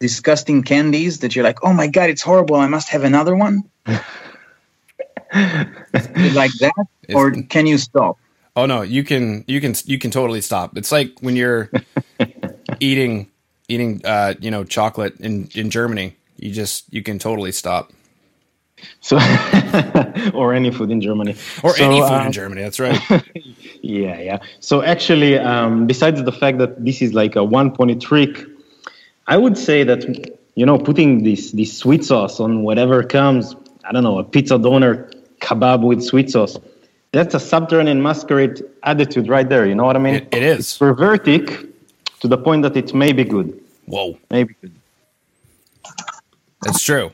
disgusting 0.00 0.62
candies 0.62 1.20
that 1.20 1.34
you're 1.34 1.44
like, 1.44 1.62
oh 1.62 1.72
my 1.72 1.86
god, 1.86 2.10
it's 2.10 2.22
horrible. 2.22 2.56
I 2.56 2.66
must 2.66 2.88
have 2.90 3.04
another 3.04 3.34
one. 3.36 3.62
Like 3.86 3.98
that, 5.32 6.72
It's- 7.08 7.14
or 7.14 7.30
can 7.32 7.66
you 7.66 7.78
stop? 7.78 8.18
Oh 8.56 8.66
no, 8.66 8.82
you 8.82 9.02
can 9.04 9.44
you 9.48 9.60
can 9.60 9.74
you 9.84 9.98
can 9.98 10.10
totally 10.10 10.40
stop. 10.40 10.76
It's 10.76 10.92
like 10.92 11.12
when 11.20 11.34
you're 11.36 11.70
eating 12.80 13.28
eating 13.68 14.00
uh, 14.04 14.34
you 14.40 14.50
know 14.50 14.62
chocolate 14.64 15.18
in 15.20 15.48
in 15.54 15.70
Germany. 15.70 16.16
you 16.36 16.52
just 16.52 16.92
you 16.92 17.02
can 17.02 17.18
totally 17.18 17.50
stop. 17.52 17.92
So, 19.00 19.16
or 20.34 20.54
any 20.54 20.70
food 20.70 20.90
in 20.90 21.00
Germany, 21.00 21.34
or 21.62 21.76
so, 21.76 21.84
any 21.84 22.00
food 22.00 22.12
um, 22.12 22.26
in 22.26 22.32
Germany. 22.32 22.62
That's 22.62 22.80
right. 22.80 23.00
yeah, 23.82 24.20
yeah. 24.20 24.38
So 24.60 24.82
actually, 24.82 25.38
um, 25.38 25.86
besides 25.86 26.22
the 26.22 26.32
fact 26.32 26.58
that 26.58 26.84
this 26.84 27.02
is 27.02 27.14
like 27.14 27.36
a 27.36 27.44
one-point 27.44 28.00
trick, 28.02 28.44
I 29.26 29.36
would 29.36 29.58
say 29.58 29.84
that 29.84 30.04
you 30.54 30.66
know 30.66 30.78
putting 30.78 31.24
this 31.24 31.52
this 31.52 31.76
sweet 31.76 32.04
sauce 32.04 32.40
on 32.40 32.62
whatever 32.62 33.02
comes. 33.02 33.54
I 33.86 33.92
don't 33.92 34.02
know, 34.02 34.18
a 34.18 34.24
pizza 34.24 34.58
doner 34.58 35.10
kebab 35.40 35.84
with 35.86 36.02
sweet 36.02 36.30
sauce. 36.30 36.58
That's 37.12 37.34
a 37.34 37.40
subterranean 37.40 38.02
masquerade 38.02 38.62
attitude 38.82 39.28
right 39.28 39.48
there. 39.48 39.66
You 39.66 39.74
know 39.74 39.84
what 39.84 39.96
I 39.96 40.00
mean? 40.00 40.14
it, 40.14 40.28
it 40.32 40.42
is 40.42 40.58
it's 40.60 40.78
pervertic 40.78 41.70
to 42.20 42.28
the 42.28 42.38
point 42.38 42.62
that 42.62 42.76
it 42.76 42.94
may 42.94 43.12
be 43.12 43.24
good. 43.24 43.60
Whoa, 43.86 44.18
maybe 44.30 44.54
good. 44.60 44.72
That's 46.62 46.82
true. 46.82 47.12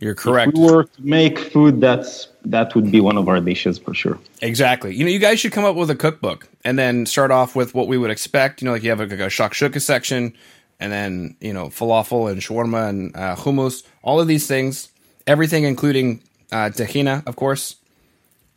You're 0.00 0.14
correct. 0.14 0.52
If 0.52 0.58
we 0.58 0.70
were 0.70 0.84
to 0.84 1.02
make 1.02 1.38
food, 1.38 1.80
that's 1.80 2.28
that 2.44 2.74
would 2.74 2.90
be 2.90 3.00
one 3.00 3.16
of 3.16 3.28
our 3.28 3.40
dishes 3.40 3.78
for 3.78 3.94
sure. 3.94 4.18
Exactly. 4.42 4.94
You 4.94 5.04
know, 5.04 5.10
you 5.10 5.18
guys 5.18 5.40
should 5.40 5.52
come 5.52 5.64
up 5.64 5.76
with 5.76 5.88
a 5.88 5.94
cookbook 5.94 6.48
and 6.64 6.78
then 6.78 7.06
start 7.06 7.30
off 7.30 7.56
with 7.56 7.74
what 7.74 7.88
we 7.88 7.96
would 7.96 8.10
expect. 8.10 8.60
You 8.60 8.66
know, 8.66 8.72
like 8.72 8.82
you 8.82 8.90
have 8.90 8.98
like 8.98 9.12
a 9.12 9.28
shakshuka 9.28 9.80
section, 9.80 10.34
and 10.80 10.92
then 10.92 11.36
you 11.40 11.52
know 11.52 11.66
falafel 11.66 12.30
and 12.30 12.40
shawarma 12.40 12.88
and 12.88 13.16
uh, 13.16 13.36
hummus, 13.36 13.84
all 14.02 14.20
of 14.20 14.26
these 14.26 14.46
things, 14.46 14.88
everything 15.26 15.64
including 15.64 16.22
uh, 16.52 16.70
tahina, 16.70 17.26
of 17.26 17.36
course. 17.36 17.76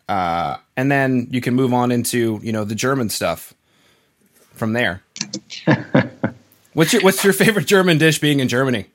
Uh, 0.09 0.57
and 0.75 0.91
then 0.91 1.27
you 1.31 1.41
can 1.41 1.53
move 1.53 1.73
on 1.73 1.91
into 1.91 2.39
you 2.43 2.51
know 2.51 2.63
the 2.63 2.75
German 2.75 3.09
stuff 3.09 3.53
from 4.53 4.73
there. 4.73 5.03
what's 6.73 6.93
your 6.93 7.03
What's 7.03 7.23
your 7.23 7.33
favorite 7.33 7.67
German 7.67 7.97
dish? 7.97 8.19
Being 8.19 8.39
in 8.39 8.47
Germany, 8.47 8.87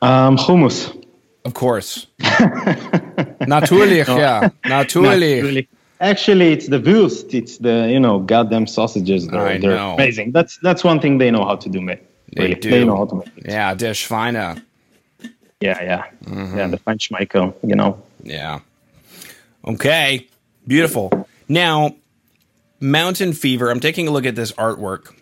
um, 0.00 0.36
hummus. 0.36 1.04
Of 1.48 1.54
course. 1.54 2.06
Natürlich, 2.20 4.06
yeah. 4.06 4.50
Natürlich. 4.64 5.66
Actually, 5.98 6.52
it's 6.52 6.68
the 6.68 6.78
Wurst. 6.78 7.32
It's 7.32 7.56
the 7.56 7.88
you 7.90 7.98
know 7.98 8.18
goddamn 8.18 8.66
sausages. 8.66 9.26
They're, 9.26 9.40
I 9.40 9.56
they're 9.56 9.74
know. 9.74 9.94
amazing. 9.94 10.32
That's 10.32 10.58
that's 10.58 10.84
one 10.84 11.00
thing 11.00 11.16
they 11.16 11.30
know 11.30 11.46
how 11.46 11.56
to 11.56 11.70
do. 11.70 11.80
Mate. 11.80 12.02
Really. 12.36 12.52
They 12.52 12.60
do. 12.60 12.70
They 12.70 12.84
know 12.84 12.98
how 12.98 13.06
to 13.06 13.14
make. 13.14 13.28
It. 13.38 13.46
Yeah, 13.46 13.72
Der 13.72 13.94
Schweine. 13.94 14.62
Yeah, 15.62 15.82
yeah, 15.82 16.04
mm-hmm. 16.26 16.58
yeah. 16.58 16.66
The 16.66 16.76
French 16.76 17.10
Michael. 17.10 17.56
You 17.62 17.76
know. 17.76 17.98
Yeah. 18.22 18.60
Okay. 19.66 20.28
Beautiful. 20.66 21.26
Now, 21.48 21.96
Mountain 22.78 23.32
Fever. 23.32 23.70
I'm 23.70 23.80
taking 23.80 24.06
a 24.06 24.10
look 24.10 24.26
at 24.26 24.36
this 24.36 24.52
artwork 24.52 25.14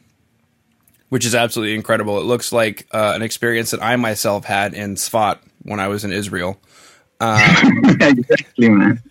which 1.09 1.25
is 1.25 1.37
absolutely 1.37 1.77
incredible. 1.77 2.19
It 2.19 2.25
looks 2.25 2.53
like 2.53 2.85
uh, 2.91 3.13
an 3.15 3.23
experience 3.23 3.71
that 3.71 3.81
I 3.81 3.95
myself 3.95 4.45
had 4.45 4.75
in 4.75 4.97
Sfat 4.97 5.39
when 5.67 5.81
I 5.81 5.89
was 5.89 6.05
in 6.05 6.13
Israel. 6.13 6.61
Um, 7.19 7.97
exactly, 7.99 8.69
man. 8.69 9.03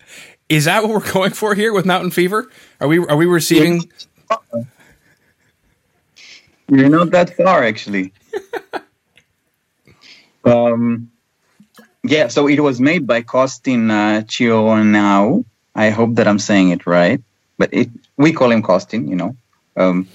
Is 0.48 0.66
that 0.66 0.84
what 0.84 0.92
we're 0.92 1.12
going 1.12 1.32
for 1.32 1.56
here 1.56 1.72
with 1.72 1.84
Mountain 1.84 2.12
Fever? 2.12 2.48
Are 2.80 2.86
we 2.86 2.98
are 2.98 3.16
we 3.16 3.26
receiving? 3.26 3.90
You're 6.68 6.88
not 6.88 7.10
that 7.10 7.36
far, 7.36 7.64
actually. 7.64 8.12
um, 10.44 11.10
yeah, 12.04 12.28
so 12.28 12.46
it 12.46 12.60
was 12.60 12.80
made 12.80 13.08
by 13.08 13.22
Costin 13.22 13.90
uh, 13.90 14.22
Chioreanu. 14.24 15.44
I 15.74 15.90
hope 15.90 16.14
that 16.14 16.28
I'm 16.28 16.38
saying 16.38 16.70
it 16.70 16.86
right, 16.86 17.20
but 17.58 17.70
it 17.74 17.90
we 18.16 18.32
call 18.32 18.52
him 18.52 18.62
Costin. 18.62 19.08
You 19.08 19.16
know. 19.16 19.36
Um, 19.76 20.08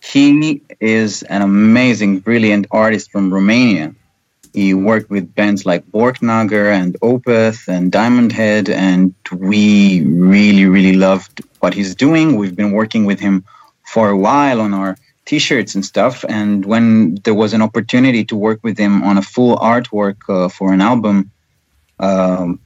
he 0.00 0.62
is 0.78 1.24
an 1.24 1.42
amazing, 1.42 2.20
brilliant 2.20 2.68
artist 2.70 3.10
from 3.10 3.34
Romania. 3.34 3.94
He 4.56 4.72
worked 4.72 5.10
with 5.10 5.34
bands 5.34 5.66
like 5.66 5.84
Borknagar 5.84 6.72
and 6.72 6.98
Opeth 7.02 7.68
and 7.68 7.92
Diamond 7.92 8.32
Head, 8.32 8.70
and 8.70 9.14
we 9.30 10.00
really, 10.00 10.64
really 10.64 10.96
loved 10.96 11.44
what 11.60 11.74
he's 11.74 11.94
doing. 11.94 12.36
We've 12.36 12.56
been 12.56 12.72
working 12.72 13.04
with 13.04 13.20
him 13.20 13.44
for 13.84 14.08
a 14.08 14.16
while 14.16 14.62
on 14.62 14.72
our 14.72 14.96
t-shirts 15.26 15.74
and 15.74 15.84
stuff. 15.84 16.24
And 16.26 16.64
when 16.64 17.16
there 17.16 17.34
was 17.34 17.52
an 17.52 17.60
opportunity 17.60 18.24
to 18.24 18.34
work 18.34 18.60
with 18.62 18.78
him 18.78 19.02
on 19.02 19.18
a 19.18 19.22
full 19.22 19.58
artwork 19.58 20.16
uh, 20.26 20.48
for 20.48 20.72
an 20.72 20.80
album, 20.80 21.30
um, 22.00 22.58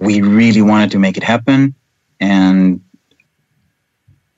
we 0.00 0.22
really 0.22 0.62
wanted 0.62 0.92
to 0.92 0.98
make 0.98 1.18
it 1.18 1.24
happen. 1.24 1.74
And 2.18 2.80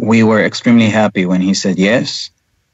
we 0.01 0.25
were 0.25 0.43
extremely 0.43 0.89
happy 0.89 1.25
when 1.25 1.41
he 1.41 1.55
said 1.55 1.79
yes. 1.79 2.31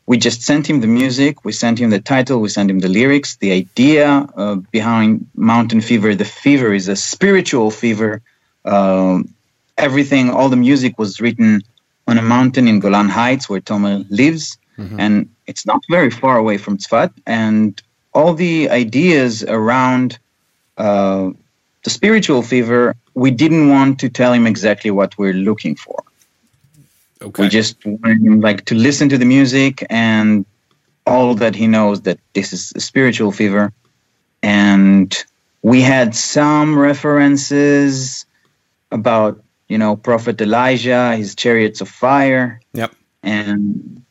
We 0.06 0.18
just 0.18 0.42
sent 0.42 0.68
him 0.70 0.80
the 0.80 0.86
music, 0.86 1.44
we 1.44 1.52
sent 1.52 1.80
him 1.80 1.90
the 1.90 2.00
title, 2.00 2.40
we 2.40 2.48
sent 2.48 2.70
him 2.70 2.78
the 2.78 2.88
lyrics. 2.88 3.36
The 3.36 3.52
idea 3.52 4.06
uh, 4.36 4.54
behind 4.70 5.26
Mountain 5.34 5.80
Fever, 5.80 6.14
the 6.14 6.24
fever 6.24 6.72
is 6.72 6.86
a 6.88 6.94
spiritual 6.94 7.72
fever. 7.72 8.22
Um, 8.64 9.34
everything, 9.76 10.30
all 10.30 10.48
the 10.48 10.56
music 10.56 10.96
was 10.98 11.20
written 11.20 11.62
on 12.06 12.18
a 12.18 12.22
mountain 12.22 12.68
in 12.68 12.78
Golan 12.78 13.08
Heights 13.08 13.48
where 13.48 13.60
Tomer 13.60 14.06
lives. 14.08 14.58
Mm-hmm. 14.78 15.00
And 15.00 15.28
it's 15.46 15.66
not 15.66 15.80
very 15.90 16.10
far 16.10 16.36
away 16.38 16.58
from 16.58 16.78
Tzfat. 16.78 17.12
And 17.26 17.82
all 18.12 18.34
the 18.34 18.70
ideas 18.70 19.42
around 19.42 20.18
uh, 20.78 21.30
the 21.82 21.90
spiritual 21.90 22.42
fever, 22.42 22.94
we 23.14 23.30
didn't 23.30 23.70
want 23.70 24.00
to 24.00 24.08
tell 24.08 24.32
him 24.32 24.46
exactly 24.46 24.90
what 24.90 25.18
we're 25.18 25.34
looking 25.34 25.74
for. 25.74 26.02
Okay. 27.22 27.44
We 27.44 27.48
just 27.48 27.84
want 27.84 28.22
him 28.22 28.40
like 28.40 28.64
to 28.66 28.74
listen 28.74 29.08
to 29.08 29.18
the 29.18 29.24
music 29.24 29.84
and 29.88 30.44
all 31.06 31.34
that 31.36 31.54
he 31.54 31.66
knows 31.66 32.02
that 32.02 32.18
this 32.34 32.52
is 32.52 32.72
a 32.76 32.80
spiritual 32.80 33.32
fever. 33.32 33.72
And 34.42 35.16
we 35.62 35.80
had 35.80 36.14
some 36.14 36.78
references 36.78 38.26
about, 38.90 39.42
you 39.68 39.78
know, 39.78 39.96
Prophet 39.96 40.40
Elijah, 40.40 41.16
his 41.16 41.34
chariots 41.34 41.80
of 41.80 41.88
fire. 41.88 42.60
Yep. 42.74 42.94
And 43.22 44.04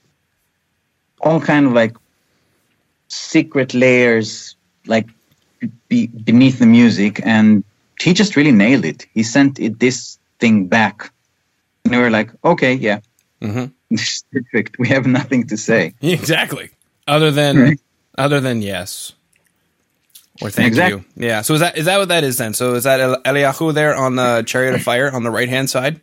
all 1.20 1.40
kind 1.40 1.66
of 1.68 1.74
like 1.74 1.96
secret 3.08 3.74
layers 3.74 4.56
like 4.88 5.08
be 5.88 6.08
beneath 6.08 6.60
the 6.60 6.66
music 6.66 7.22
and 7.24 7.64
he 8.00 8.14
just 8.14 8.36
really 8.36 8.52
nailed 8.52 8.86
it. 8.86 9.06
He 9.14 9.24
sent 9.24 9.60
it 9.60 9.80
this 9.80 10.20
thing 10.40 10.68
back 10.68 11.12
and 11.86 11.96
we 11.96 12.02
were 12.02 12.10
like, 12.10 12.32
okay, 12.44 12.74
yeah, 12.74 13.00
mm-hmm. 13.42 13.96
perfect. 14.32 14.78
We 14.78 14.90
have 14.90 15.06
nothing 15.06 15.48
to 15.48 15.58
say. 15.58 15.94
Exactly. 16.02 16.72
Other 17.08 17.32
than 17.32 17.60
right. 17.60 17.80
other 18.18 18.42
than 18.42 18.62
yes. 18.62 19.14
Or 20.42 20.50
thank 20.50 20.68
exactly. 20.68 21.06
you. 21.16 21.28
Yeah. 21.28 21.44
So 21.44 21.54
is 21.54 21.60
that 21.62 21.78
is 21.78 21.86
that 21.86 22.00
what 22.00 22.10
that 22.10 22.24
is 22.24 22.38
then? 22.38 22.54
So 22.54 22.74
is 22.74 22.84
that 22.84 23.00
Eliyahu 23.24 23.74
there 23.74 23.96
on 23.96 24.16
the 24.16 24.44
chariot 24.46 24.74
of 24.74 24.82
fire 24.82 25.10
on 25.12 25.24
the 25.24 25.32
right 25.32 25.48
hand 25.48 25.70
side? 25.70 26.02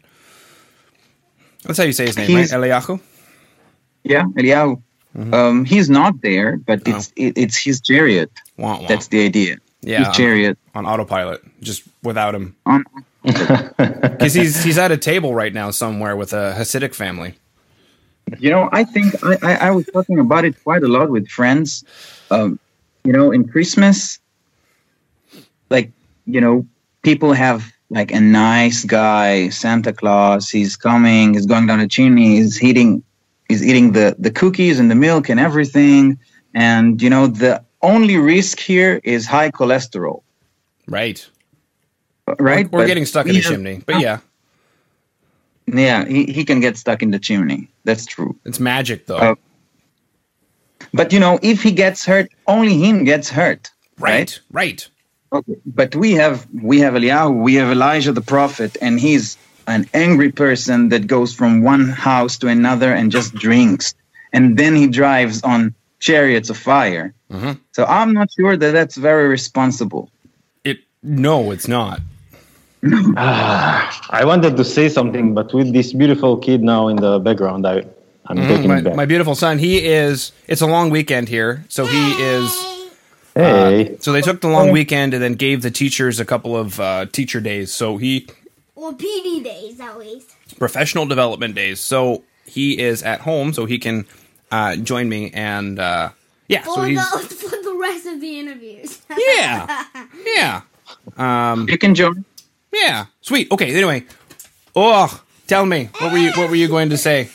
That's 1.65 1.79
how 1.79 1.85
you 1.85 1.93
say 1.93 2.07
his 2.07 2.17
name, 2.17 2.29
he's, 2.29 2.53
right? 2.53 2.61
Eliyahu. 2.61 3.01
Yeah, 4.05 4.25
Eliyahu. 4.25 4.83
Mm-hmm. 5.17 5.35
Um, 5.35 5.65
he's 5.65 5.91
not 5.91 6.23
there, 6.23 6.57
but 6.57 6.81
oh. 6.87 6.97
it's 6.97 7.13
it, 7.17 7.37
it's 7.37 7.57
his 7.57 7.81
chariot. 7.81 8.31
Wah, 8.57 8.81
wah. 8.81 8.87
That's 8.87 9.09
the 9.09 9.25
idea. 9.25 9.57
Yeah, 9.83 10.07
his 10.07 10.17
chariot 10.17 10.59
on 10.75 10.87
autopilot, 10.87 11.43
just 11.61 11.83
without 12.03 12.35
him. 12.35 12.57
On 12.65 12.85
because 13.23 14.35
he's 14.35 14.63
he's 14.63 14.79
at 14.79 14.91
a 14.91 14.97
table 14.97 15.35
right 15.35 15.55
now 15.55 15.71
somewhere 15.71 16.17
with 16.17 16.33
a 16.33 16.55
Hasidic 16.59 16.95
family. 16.95 17.35
You 18.39 18.51
know, 18.51 18.69
I 18.73 18.85
think 18.85 19.15
I, 19.25 19.37
I, 19.43 19.55
I 19.55 19.71
was 19.71 19.87
talking 19.87 20.19
about 20.19 20.45
it 20.45 20.63
quite 20.63 20.83
a 20.83 20.89
lot 20.89 21.11
with 21.11 21.29
friends. 21.29 21.85
Um, 22.31 22.59
you 23.05 23.13
know, 23.13 23.31
in 23.31 23.49
Christmas, 23.49 24.19
like 25.71 25.91
you 26.27 26.41
know, 26.41 26.67
people 27.03 27.33
have 27.33 27.73
like 27.91 28.11
a 28.11 28.21
nice 28.21 28.85
guy, 28.85 29.51
Santa 29.51 29.93
Claus. 29.93 30.49
He's 30.49 30.77
coming. 30.77 31.35
He's 31.35 31.47
going 31.47 31.67
down 31.67 31.79
the 31.79 31.89
chimney. 31.89 32.37
He's 32.37 32.63
eating. 32.63 33.03
He's 33.49 33.65
eating 33.65 33.93
the 33.93 34.17
the 34.19 34.31
cookies 34.31 34.81
and 34.81 34.91
the 34.91 34.97
milk 34.97 35.29
and 35.29 35.39
everything. 35.39 36.19
And 36.55 37.01
you 37.01 37.11
know, 37.11 37.29
the 37.29 37.65
only 37.83 38.17
risk 38.17 38.59
here 38.59 39.01
is 39.05 39.27
high 39.27 39.51
cholesterol. 39.51 40.23
Right 40.89 41.29
right? 42.39 42.71
We're, 42.71 42.81
we're 42.81 42.87
getting 42.87 43.07
stuck 43.07 43.27
in 43.27 43.35
the 43.35 43.41
chimney, 43.41 43.83
but 43.85 44.01
yeah. 44.01 44.19
Yeah, 45.67 46.05
he, 46.05 46.27
he 46.27 46.45
can 46.45 46.61
get 46.61 46.77
stuck 46.77 47.03
in 47.03 47.11
the 47.11 47.19
chimney. 47.19 47.69
That's 47.85 48.05
true. 48.05 48.37
It's 48.45 48.59
magic, 48.59 49.07
though. 49.07 49.17
Uh, 49.17 49.35
but 50.93 51.13
you 51.13 51.21
know, 51.21 51.39
if 51.43 51.63
he 51.63 51.73
gets 51.73 52.05
hurt, 52.05 52.31
only 52.47 52.79
him 52.79 53.05
gets 53.05 53.31
hurt. 53.31 53.71
Right, 53.99 54.39
right. 54.51 54.89
Okay. 55.33 55.57
But 55.65 55.95
we 55.95 56.13
have 56.13 56.47
we 56.53 56.81
have 56.81 56.95
Eliyahu, 56.95 57.43
we 57.43 57.55
have 57.55 57.71
Elijah 57.71 58.13
the 58.13 58.21
prophet, 58.21 58.77
and 58.83 59.01
he's 59.01 59.39
an 59.67 59.89
angry 59.95 60.33
person 60.33 60.89
that 60.91 61.07
goes 61.07 61.33
from 61.33 61.63
one 61.63 61.89
house 61.89 62.37
to 62.39 62.49
another 62.49 62.93
and 62.93 63.11
just 63.11 63.35
drinks, 63.35 63.95
and 64.33 64.59
then 64.59 64.75
he 64.75 64.89
drives 64.89 65.43
on 65.43 65.75
chariots 66.01 66.51
of 66.51 66.59
fire. 66.59 67.15
Mm-hmm. 67.31 67.53
So 67.71 67.85
I'm 67.85 68.13
not 68.13 68.31
sure 68.33 68.57
that 68.57 68.73
that's 68.73 68.97
very 68.97 69.29
responsible. 69.29 70.11
It 70.65 70.81
no, 71.03 71.53
it's 71.53 71.69
not. 71.69 72.01
Uh, 72.85 73.93
I 74.11 74.25
wanted 74.25 74.57
to 74.57 74.65
say 74.65 74.89
something, 74.89 75.35
but 75.35 75.55
with 75.55 75.73
this 75.73 75.93
beautiful 75.93 76.37
kid 76.37 76.63
now 76.63 76.89
in 76.89 76.97
the 76.97 77.19
background, 77.21 77.67
I, 77.67 77.85
I'm 78.27 78.39
mm, 78.39 78.49
taking 78.49 78.69
my, 78.69 78.81
back. 78.81 78.97
my 78.97 79.07
beautiful 79.07 79.35
son. 79.37 79.59
He 79.59 79.87
is. 79.87 80.33
It's 80.49 80.61
a 80.63 80.67
long 80.67 80.91
weekend 80.91 81.29
here, 81.29 81.65
so 81.69 81.87
he 81.87 82.13
is 82.21 82.51
Hey. 83.35 83.95
Uh, 83.95 83.97
so 84.01 84.13
they 84.13 84.21
took 84.21 84.41
the 84.41 84.49
long 84.49 84.71
weekend 84.71 85.15
and 85.15 85.23
then 85.23 85.35
gave 85.35 85.63
the 85.63 85.71
teachers 85.71 86.21
a 86.21 86.25
couple 86.25 86.57
of 86.57 86.79
uh, 86.81 87.07
teacher 87.07 87.41
days. 87.41 87.73
So 87.73 87.97
he 87.97 88.27
Or 88.75 88.93
PD 88.93 89.43
days, 89.43 89.81
always. 89.81 90.27
professional 90.59 91.07
development 91.07 91.55
days. 91.55 91.81
So 91.81 92.25
he 92.45 92.79
is 92.79 93.03
at 93.03 93.21
home, 93.23 93.53
so 93.55 93.65
he 93.65 93.79
can 93.79 94.07
uh, 94.51 94.77
join 94.77 95.09
me 95.09 95.31
and 95.33 95.79
uh, 95.79 96.11
yeah. 96.49 96.63
For, 96.63 96.75
So 96.75 96.83
he's 96.83 97.11
the, 97.11 97.19
for 97.35 97.57
the 97.63 97.77
rest 97.81 98.07
of 98.07 98.21
the 98.21 98.39
interviews. 98.39 99.01
yeah, 99.17 99.85
yeah, 100.27 100.61
um, 101.17 101.69
You 101.69 101.79
can 101.79 101.95
join. 101.95 102.25
Yeah. 102.73 103.07
Sweet. 103.21 103.51
Okay. 103.53 103.75
Anyway, 103.75 104.05
oh, 104.77 105.23
tell 105.47 105.65
me 105.67 105.89
what 105.99 106.13
were 106.13 106.19
you 106.19 106.33
what 106.33 106.49
were 106.51 106.57
you 106.57 106.69
going 106.69 106.91
to 106.91 106.97
say? 106.99 107.29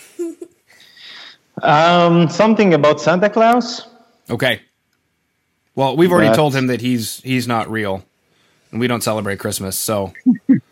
Um, 1.63 2.29
something 2.29 2.73
about 2.73 3.01
Santa 3.01 3.29
Claus. 3.29 3.87
Okay. 4.29 4.61
Well, 5.75 5.95
we've 5.97 6.11
already 6.11 6.27
That's- 6.27 6.37
told 6.37 6.55
him 6.55 6.67
that 6.67 6.81
he's 6.81 7.21
he's 7.21 7.47
not 7.47 7.69
real, 7.69 8.03
and 8.71 8.79
we 8.79 8.87
don't 8.87 9.03
celebrate 9.03 9.39
Christmas. 9.39 9.77
So 9.77 10.13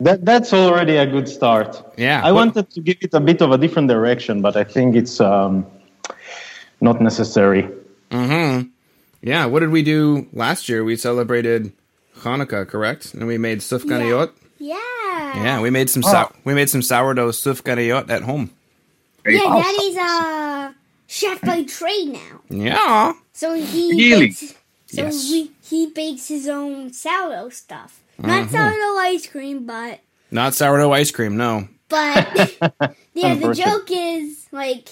That 0.00 0.24
that's 0.24 0.52
already 0.52 0.96
a 0.96 1.06
good 1.06 1.28
start. 1.28 1.82
Yeah. 1.96 2.20
I 2.24 2.32
What- 2.32 2.54
wanted 2.54 2.70
to 2.70 2.80
give 2.80 2.96
it 3.00 3.12
a 3.14 3.20
bit 3.20 3.40
of 3.42 3.50
a 3.52 3.58
different 3.58 3.88
direction, 3.88 4.40
but 4.42 4.56
I 4.56 4.64
think 4.64 4.94
it's 4.96 5.20
um, 5.20 5.66
not 6.80 7.00
necessary. 7.00 7.68
Mhm. 8.10 8.70
Yeah, 9.22 9.46
what 9.46 9.60
did 9.60 9.70
we 9.70 9.82
do 9.82 10.28
last 10.32 10.68
year? 10.68 10.84
We 10.84 10.96
celebrated 10.96 11.72
Hanukkah, 12.20 12.66
correct? 12.66 13.14
And 13.14 13.26
we 13.26 13.38
made 13.38 13.60
sufganiyot. 13.60 14.30
yeah. 14.58 14.76
Yeah, 15.16 15.60
we 15.60 15.70
made 15.70 15.88
some 15.90 16.02
oh. 16.04 16.12
sou- 16.12 16.34
we 16.44 16.54
made 16.54 16.68
some 16.70 16.82
sourdough 16.82 17.30
sufganiyot 17.30 18.10
at 18.10 18.22
home. 18.22 18.50
Yeah, 19.26 19.40
awesome. 19.40 19.62
Daddy's 19.62 19.96
a 19.96 20.00
uh, 20.02 20.72
chef 21.06 21.40
by 21.40 21.62
trade 21.64 22.08
now. 22.12 22.40
Yeah. 22.48 23.12
So 23.32 23.54
he 23.54 23.90
Really? 23.92 24.26
bakes, 24.28 24.54
so 24.86 25.02
Yes. 25.02 25.30
we, 25.30 25.50
he 25.62 25.86
bakes 25.90 26.28
his 26.28 26.48
own 26.48 26.92
sourdough 26.92 27.50
stuff. 27.50 28.00
Not 28.18 28.48
mm-hmm. 28.48 28.56
sourdough 28.56 28.98
ice 28.98 29.26
cream, 29.26 29.66
but 29.66 30.00
Not 30.30 30.54
sourdough 30.54 30.92
ice 30.92 31.10
cream, 31.10 31.36
no. 31.36 31.68
but 31.88 32.56
yeah, 33.14 33.34
the 33.34 33.52
joke 33.54 33.88
is 33.90 34.46
like, 34.52 34.88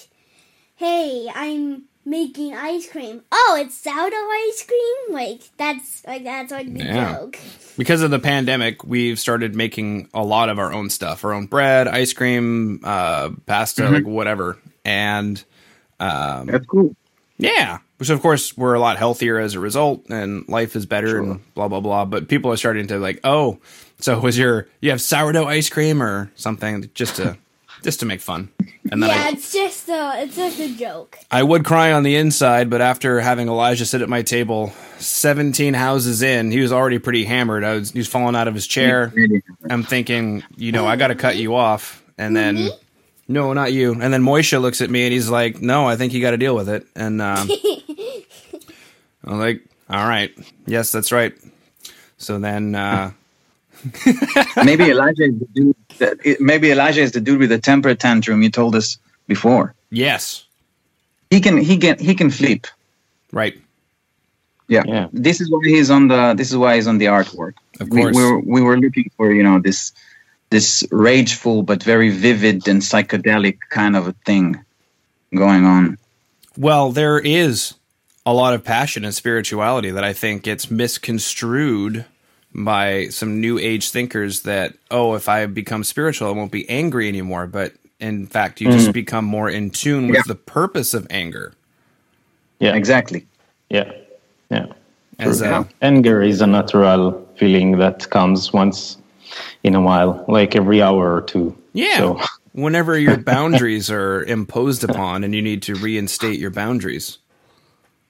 hey, 0.76 1.28
I'm 1.34 1.84
making 2.04 2.54
ice 2.54 2.88
cream. 2.88 3.22
Oh, 3.32 3.56
it's 3.60 3.76
sourdough 3.76 4.16
ice 4.48 4.64
cream. 4.66 5.14
Like 5.14 5.40
that's 5.56 6.04
like 6.06 6.24
that's 6.24 6.52
like 6.52 6.72
the 6.72 6.84
Yeah. 6.84 7.14
joke. 7.14 7.38
Because 7.76 8.02
of 8.02 8.10
the 8.10 8.18
pandemic, 8.18 8.84
we've 8.84 9.18
started 9.18 9.54
making 9.54 10.08
a 10.14 10.22
lot 10.22 10.48
of 10.48 10.58
our 10.58 10.72
own 10.72 10.90
stuff, 10.90 11.24
our 11.24 11.32
own 11.32 11.46
bread, 11.46 11.88
ice 11.88 12.12
cream, 12.12 12.80
uh, 12.84 13.30
pasta, 13.46 13.88
like 13.90 14.06
whatever. 14.06 14.58
And 14.84 15.42
um, 15.98 16.46
That's 16.46 16.66
cool. 16.66 16.94
yeah, 17.38 17.78
which 17.98 18.10
of 18.10 18.20
course 18.20 18.56
we're 18.56 18.74
a 18.74 18.80
lot 18.80 18.96
healthier 18.98 19.38
as 19.38 19.54
a 19.54 19.60
result, 19.60 20.04
and 20.10 20.46
life 20.48 20.76
is 20.76 20.86
better, 20.86 21.18
and 21.20 21.54
blah 21.54 21.68
blah 21.68 21.80
blah. 21.80 22.04
But 22.04 22.28
people 22.28 22.52
are 22.52 22.56
starting 22.56 22.86
to 22.88 22.98
like, 22.98 23.20
oh, 23.24 23.58
so 24.00 24.20
was 24.20 24.36
your 24.38 24.68
you 24.80 24.90
have 24.90 25.00
sourdough 25.00 25.46
ice 25.46 25.68
cream 25.68 26.02
or 26.02 26.30
something 26.36 26.90
just 26.94 27.16
to 27.16 27.38
just 27.84 28.00
to 28.00 28.06
make 28.06 28.20
fun? 28.20 28.50
And 28.90 29.02
then 29.02 29.10
Yeah, 29.10 29.24
I, 29.26 29.28
it's 29.30 29.52
just 29.52 29.88
a 29.88 30.22
it's 30.22 30.34
just 30.34 30.58
a 30.58 30.76
joke. 30.76 31.18
I 31.30 31.42
would 31.42 31.64
cry 31.64 31.92
on 31.92 32.02
the 32.02 32.16
inside, 32.16 32.68
but 32.68 32.80
after 32.80 33.20
having 33.20 33.46
Elijah 33.48 33.86
sit 33.86 34.02
at 34.02 34.08
my 34.08 34.22
table, 34.22 34.72
seventeen 34.98 35.74
houses 35.74 36.22
in, 36.22 36.50
he 36.50 36.60
was 36.60 36.72
already 36.72 36.98
pretty 36.98 37.24
hammered. 37.24 37.62
I 37.62 37.74
was 37.74 37.92
he 37.92 37.98
was 38.00 38.08
falling 38.08 38.34
out 38.34 38.48
of 38.48 38.54
his 38.54 38.66
chair. 38.66 39.12
I'm 39.70 39.84
thinking, 39.84 40.42
you 40.56 40.72
know, 40.72 40.86
I 40.86 40.96
got 40.96 41.08
to 41.08 41.14
cut 41.14 41.36
you 41.36 41.54
off, 41.54 42.02
and 42.18 42.36
then. 42.36 42.70
No, 43.26 43.54
not 43.54 43.72
you. 43.72 43.92
And 43.92 44.12
then 44.12 44.22
Moisha 44.22 44.60
looks 44.60 44.82
at 44.82 44.90
me 44.90 45.04
and 45.04 45.12
he's 45.14 45.30
like, 45.30 45.62
"No, 45.62 45.88
I 45.88 45.96
think 45.96 46.12
you 46.12 46.20
got 46.20 46.32
to 46.32 46.36
deal 46.36 46.54
with 46.54 46.68
it." 46.68 46.86
And 46.94 47.22
um, 47.22 47.48
I'm 49.24 49.38
like, 49.38 49.62
"All 49.88 50.06
right, 50.06 50.30
yes, 50.66 50.92
that's 50.92 51.10
right." 51.10 51.32
So 52.18 52.38
then, 52.38 52.74
uh, 52.74 53.12
Maybe 54.64 54.90
Elijah 54.90 55.24
is 55.24 55.38
the 55.38 55.48
dude. 55.52 55.76
That, 55.98 56.40
maybe 56.40 56.70
Elijah 56.70 57.02
is 57.02 57.12
the 57.12 57.20
dude 57.20 57.38
with 57.38 57.50
the 57.50 57.58
temper 57.58 57.94
tantrum 57.94 58.42
you 58.42 58.50
told 58.50 58.74
us 58.74 58.98
before. 59.28 59.74
yes, 59.90 60.44
He 61.30 61.40
can. 61.40 61.58
He 61.58 61.76
can. 61.78 61.98
He 61.98 62.14
can 62.14 62.30
flip. 62.30 62.66
right, 63.32 63.56
Yeah. 64.68 64.82
Yeah. 64.86 65.08
This 65.12 65.40
is 65.40 65.50
why 65.50 65.60
he's 65.64 65.90
on 65.90 66.08
the. 66.08 66.34
This 66.34 66.50
is 66.50 66.56
why 66.56 66.74
he's 66.76 66.86
on 66.86 66.98
the 66.98 67.06
artwork. 67.06 67.54
Of 67.80 67.88
We, 67.90 68.00
course. 68.00 68.16
we, 68.16 68.22
were, 68.22 68.40
we 68.40 68.60
were 68.62 68.76
looking 68.78 69.10
for 69.16 69.32
you 69.32 69.42
know 69.42 69.60
this 69.60 69.92
this 70.50 70.84
rageful 70.90 71.62
but 71.62 71.82
very 71.82 72.10
vivid 72.10 72.66
and 72.68 72.80
psychedelic 72.82 73.58
kind 73.70 73.96
of 73.96 74.08
a 74.08 74.12
thing 74.24 74.64
going 75.34 75.64
on. 75.64 75.98
Well, 76.56 76.92
there 76.92 77.18
is 77.18 77.74
a 78.26 78.32
lot 78.32 78.54
of 78.54 78.64
passion 78.64 79.04
and 79.04 79.14
spirituality 79.14 79.90
that 79.90 80.04
I 80.04 80.12
think 80.12 80.42
gets 80.42 80.70
misconstrued 80.70 82.04
by 82.54 83.08
some 83.08 83.40
new 83.40 83.58
age 83.58 83.90
thinkers 83.90 84.42
that, 84.42 84.74
oh, 84.90 85.14
if 85.14 85.28
I 85.28 85.46
become 85.46 85.84
spiritual, 85.84 86.28
I 86.28 86.32
won't 86.32 86.52
be 86.52 86.68
angry 86.70 87.08
anymore. 87.08 87.46
But 87.46 87.72
in 88.00 88.26
fact, 88.26 88.60
you 88.60 88.70
just 88.70 88.84
mm-hmm. 88.86 88.92
become 88.92 89.24
more 89.24 89.48
in 89.50 89.70
tune 89.70 90.06
with 90.06 90.16
Yeah. 90.16 90.22
the 90.26 90.34
purpose 90.36 90.94
of 90.94 91.06
anger. 91.10 91.52
Yeah, 92.60 92.74
Exactly. 92.74 93.26
yeah, 93.70 93.90
yeah. 94.50 94.66
As 95.18 95.38
True. 95.38 95.48
a, 95.48 95.68
Anger 95.82 96.22
is 96.22 96.40
a 96.40 96.46
natural 96.46 97.26
feeling 97.36 97.78
that 97.78 98.08
comes 98.10 98.52
once 98.52 98.96
in 99.62 99.74
a 99.74 99.80
while, 99.80 100.24
like 100.28 100.56
every 100.56 100.82
hour 100.82 101.14
or 101.14 101.22
two. 101.22 101.56
yeah. 101.72 101.98
So, 101.98 102.20
Whenever 102.52 102.96
your 102.96 103.16
boundaries 103.34 103.90
are 103.90 104.22
imposed 104.24 104.84
upon 104.84 105.24
and 105.24 105.34
you 105.34 105.42
need 105.42 105.62
to 105.64 105.74
reinstate 105.74 106.38
your 106.38 106.50
boundaries. 106.50 107.18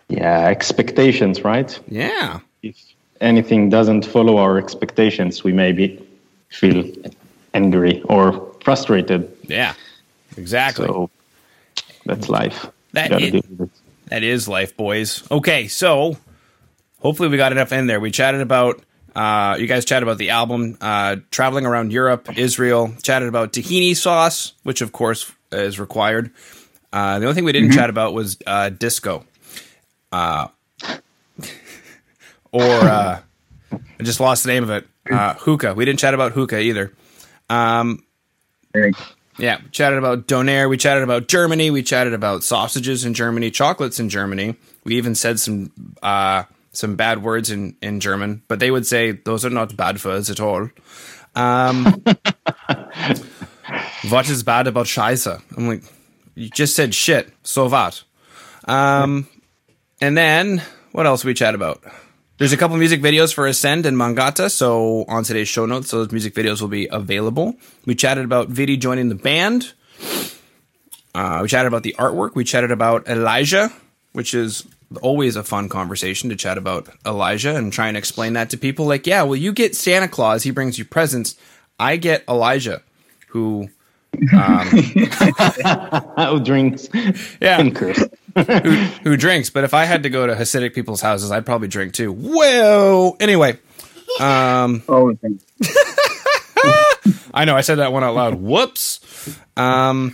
yeah, 0.09 0.47
expectations, 0.49 1.43
right? 1.45 1.79
Yeah. 1.89 2.41
If 2.63 2.77
anything 3.25 3.71
doesn't 3.71 4.05
follow 4.07 4.37
our 4.37 4.59
expectations, 4.59 5.43
we 5.43 5.53
maybe 5.53 5.87
feel 6.51 6.85
angry 7.55 8.03
or 8.03 8.53
frustrated. 8.63 9.35
Yeah. 9.49 9.75
Exactly. 10.37 10.87
So 10.87 11.11
that's 12.07 12.29
life. 12.29 12.67
That 12.93 13.11
is- 13.21 13.33
deal 13.33 13.43
with 13.51 13.61
it. 13.63 13.71
That 14.11 14.23
is 14.23 14.47
life, 14.47 14.77
boys. 14.77 15.23
Okay, 15.31 15.67
so 15.67 16.19
hopefully 17.01 17.31
we 17.31 17.39
got 17.39 17.53
enough 17.53 17.73
in 17.73 17.87
there. 17.87 17.99
We 18.01 18.11
chatted 18.11 18.43
about, 18.43 18.83
uh, 19.17 19.57
you 19.59 19.67
guys 19.67 19.87
chatted 19.87 20.03
about 20.03 20.19
the 20.19 20.29
album, 20.31 20.77
uh, 20.83 21.17
traveling 21.31 21.65
around 21.65 21.91
Europe, 21.91 22.29
Israel, 22.37 22.93
chatted 23.03 23.29
about 23.29 23.55
tahini 23.55 23.97
sauce, 23.97 24.53
which 24.63 24.83
of 24.83 24.93
course 24.93 25.33
is 25.53 25.81
required. 25.81 26.31
Uh, 26.93 27.19
the 27.19 27.25
only 27.25 27.35
thing 27.35 27.45
we 27.45 27.53
didn't 27.53 27.73
chat 27.73 27.89
about 27.89 28.13
was 28.13 28.37
uh, 28.47 28.69
disco. 28.69 29.25
Or, 32.55 32.63
uh, 32.63 33.21
I 33.73 34.03
just 34.05 34.21
lost 34.21 34.45
the 34.45 34.53
name 34.53 34.63
of 34.63 34.71
it. 34.71 34.87
Uh, 35.11 35.35
hookah. 35.35 35.75
We 35.75 35.85
didn't 35.85 35.99
chat 35.99 36.15
about 36.15 36.33
hookah 36.33 36.61
either. 36.61 36.93
Very- 37.51 38.93
Yeah, 39.39 39.59
we 39.63 39.71
chatted 39.71 39.99
about 39.99 40.29
Donair. 40.29 40.69
We 40.71 40.77
chatted 40.77 41.03
about 41.03 41.27
Germany. 41.27 41.71
We 41.73 41.83
chatted 41.83 42.15
about 42.15 42.45
sausages 42.45 43.05
in 43.05 43.13
Germany, 43.15 43.51
chocolates 43.51 43.99
in 43.99 44.09
Germany. 44.09 44.55
We 44.85 44.97
even 44.97 45.17
said 45.17 45.41
some 45.41 45.73
uh, 46.03 46.45
some 46.73 46.95
bad 46.95 47.25
words 47.25 47.51
in, 47.51 47.77
in 47.83 47.99
German, 47.99 48.43
but 48.47 48.61
they 48.61 48.71
would 48.71 48.87
say 48.87 49.11
those 49.11 49.45
are 49.45 49.51
not 49.51 49.77
bad 49.77 50.03
words 50.05 50.31
at 50.31 50.39
all. 50.41 50.71
Um, 51.35 52.05
what 54.11 54.29
is 54.29 54.45
bad 54.45 54.67
about 54.69 54.87
Scheiße? 54.87 55.43
I'm 55.57 55.67
like, 55.69 55.83
you 56.37 56.49
just 56.51 56.77
said 56.77 56.95
shit. 56.95 57.33
So 57.43 57.69
what? 57.69 58.03
Um, 58.67 59.27
and 60.01 60.17
then 60.17 60.63
what 60.93 61.07
else 61.07 61.25
we 61.25 61.35
chat 61.35 61.55
about? 61.57 61.83
There's 62.37 62.53
a 62.53 62.57
couple 62.57 62.77
music 62.77 63.01
videos 63.01 63.33
for 63.33 63.47
Ascend 63.47 63.87
and 63.87 63.97
Mångata, 63.97 64.51
so 64.51 65.05
on 65.07 65.23
today's 65.23 65.47
show 65.49 65.67
notes, 65.67 65.93
those 65.93 66.11
music 66.11 66.35
videos 66.35 66.61
will 66.61 66.67
be 66.69 66.89
available. 66.91 67.55
We 67.87 67.95
chatted 67.95 68.25
about 68.25 68.49
Vidi 68.49 68.77
joining 68.77 69.09
the 69.09 69.15
band. 69.15 69.73
Uh, 71.15 71.39
we 71.43 71.49
chatted 71.49 71.69
about 71.69 71.85
the 71.85 71.95
artwork. 71.97 72.35
We 72.35 72.43
chatted 72.43 72.73
about 72.73 73.07
Elijah, 73.07 73.71
which 74.15 74.35
is 74.35 74.67
always 75.01 75.37
a 75.37 75.45
fun 75.45 75.69
conversation 75.69 76.29
to 76.31 76.37
chat 76.37 76.59
about 76.59 76.89
Elijah 77.07 77.55
and 77.55 77.73
try 77.73 77.87
and 77.87 77.97
explain 77.97 78.33
that 78.33 78.51
to 78.51 78.59
people. 78.59 78.85
Like, 78.87 79.07
yeah, 79.07 79.23
well, 79.23 79.37
you 79.37 79.53
get 79.53 79.77
Santa 79.77 80.09
Claus, 80.09 80.43
he 80.43 80.51
brings 80.51 80.77
you 80.77 80.85
presents. 80.85 81.37
I 81.79 81.97
get 81.99 82.25
Elijah, 82.29 82.83
who 83.29 83.69
Who 84.31 84.39
drinks 86.45 86.89
Yeah. 87.41 87.61
and. 87.61 88.11
Who 89.03 89.17
drinks. 89.17 89.51
But 89.51 89.65
if 89.65 89.75
I 89.75 89.85
had 89.85 90.03
to 90.05 90.11
go 90.11 90.27
to 90.27 90.35
Hasidic 90.35 90.75
people's 90.75 91.01
houses, 91.01 91.31
I'd 91.31 91.47
probably 91.47 91.69
drink 91.69 91.93
too. 91.95 92.13
Well, 92.13 93.17
anyway, 93.21 93.59
Oh. 94.21 94.81
I 97.35 97.45
know 97.45 97.57
I 97.57 97.63
said 97.63 97.77
that 97.77 97.93
one 97.93 98.05
out 98.05 98.15
loud. 98.15 98.35
Whoops. 98.37 99.01
Um, 99.57 100.13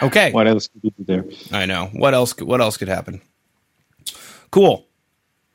okay. 0.00 0.30
What 0.32 0.46
else 0.46 0.68
could 0.68 0.82
be 0.82 0.92
there? 1.04 1.24
I 1.52 1.66
know. 1.66 1.86
What 1.92 2.14
else? 2.14 2.32
could- 2.32 2.46
What 2.46 2.60
else 2.60 2.76
could 2.76 2.88
happen? 2.88 3.20
Cool. 4.50 4.86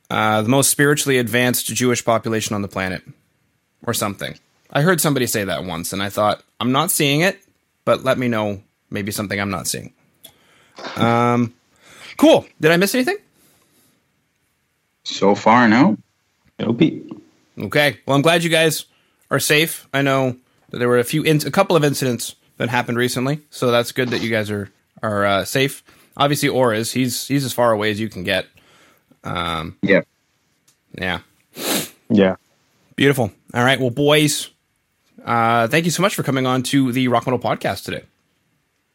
Uh, 0.09 0.41
the 0.41 0.49
most 0.49 0.69
spiritually 0.69 1.17
advanced 1.17 1.67
Jewish 1.67 2.03
population 2.03 2.53
on 2.55 2.61
the 2.61 2.67
planet, 2.67 3.01
or 3.83 3.93
something. 3.93 4.37
I 4.69 4.81
heard 4.81 4.99
somebody 4.99 5.25
say 5.27 5.45
that 5.45 5.63
once, 5.63 5.93
and 5.93 6.03
I 6.03 6.09
thought 6.09 6.43
I'm 6.59 6.73
not 6.73 6.91
seeing 6.91 7.21
it, 7.21 7.39
but 7.85 8.03
let 8.03 8.17
me 8.17 8.27
know 8.27 8.61
maybe 8.89 9.11
something 9.13 9.39
I'm 9.39 9.49
not 9.49 9.67
seeing. 9.67 9.93
Um, 10.97 11.53
cool. 12.21 12.45
Did 12.61 12.71
I 12.71 12.77
miss 12.77 12.93
anything? 12.95 13.17
So 15.03 15.33
far, 15.35 15.67
no. 15.67 15.97
OP. 16.59 16.81
Okay. 17.57 17.97
Well, 18.05 18.15
I'm 18.15 18.21
glad 18.21 18.43
you 18.43 18.49
guys 18.49 18.85
are 19.31 19.39
safe. 19.39 19.87
I 19.93 20.01
know 20.01 20.37
that 20.69 20.77
there 20.77 20.87
were 20.87 20.99
a 20.99 21.03
few, 21.03 21.23
in- 21.23 21.45
a 21.47 21.51
couple 21.51 21.75
of 21.75 21.83
incidents 21.83 22.35
that 22.57 22.69
happened 22.69 22.97
recently, 22.97 23.41
so 23.49 23.71
that's 23.71 23.91
good 23.91 24.09
that 24.09 24.21
you 24.21 24.29
guys 24.29 24.51
are 24.51 24.69
are 25.01 25.25
uh, 25.25 25.45
safe. 25.45 25.83
Obviously, 26.15 26.49
Or 26.49 26.73
is 26.73 26.91
he's 26.91 27.27
he's 27.27 27.43
as 27.43 27.53
far 27.53 27.71
away 27.71 27.89
as 27.89 27.99
you 27.99 28.07
can 28.09 28.23
get. 28.23 28.45
Um, 29.23 29.77
Yeah. 29.81 30.01
yeah. 30.97 31.19
Yeah. 32.09 32.35
Beautiful. 32.95 33.31
All 33.53 33.63
right. 33.63 33.79
Well, 33.79 33.89
boys, 33.89 34.49
uh, 35.25 35.67
thank 35.69 35.85
you 35.85 35.91
so 35.91 36.01
much 36.03 36.13
for 36.13 36.21
coming 36.23 36.45
on 36.45 36.61
to 36.63 36.91
the 36.91 37.07
Rock 37.07 37.25
Metal 37.25 37.39
podcast 37.39 37.83
today. 37.85 38.03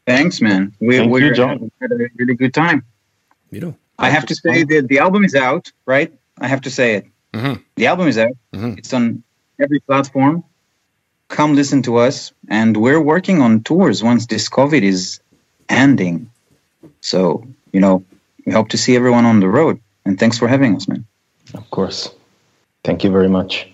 Thanks, 0.05 0.39
man. 0.39 0.73
We 0.79 0.97
Thank 0.99 1.11
we 1.11 1.25
you, 1.25 1.33
Jon. 1.33 1.69
had 1.81 1.91
a 1.91 1.97
really 2.15 2.35
good 2.35 2.53
time. 2.53 2.85
Beautiful. 3.51 3.77
I 3.99 4.09
have 4.09 4.25
to 4.27 4.35
say 4.35 4.63
that 4.63 4.87
the 4.87 4.99
album 4.99 5.23
is 5.23 5.35
out, 5.35 5.71
right? 5.85 6.13
I 6.39 6.47
have 6.47 6.61
to 6.61 6.69
say 6.69 6.95
it. 6.95 7.05
Mhm. 7.33 7.63
The 7.75 7.87
album 7.87 8.07
is 8.07 8.17
out. 8.17 8.37
Mhm. 8.53 8.77
It's 8.77 8.93
on 8.93 9.23
every 9.59 9.79
platform. 9.79 10.43
Come 11.29 11.55
listen 11.55 11.81
to 11.83 11.97
us, 11.97 12.31
and 12.47 12.77
we're 12.77 13.01
working 13.01 13.41
on 13.41 13.63
tours 13.63 14.03
once 14.03 14.27
this 14.27 14.49
COVID 14.49 14.83
is 14.83 15.19
ending. 15.67 16.29
So 17.01 17.45
you 17.73 17.79
know, 17.79 18.03
we 18.45 18.53
hope 18.53 18.69
to 18.69 18.77
see 18.77 18.95
everyone 18.95 19.25
on 19.25 19.39
the 19.39 19.49
road. 19.49 19.79
And 20.05 20.17
thanks 20.17 20.37
for 20.37 20.47
having 20.47 20.75
us, 20.75 20.87
man. 20.87 21.05
Of 21.53 21.69
course. 21.69 22.09
Thank 22.83 23.03
you 23.03 23.11
very 23.11 23.27
much. 23.27 23.67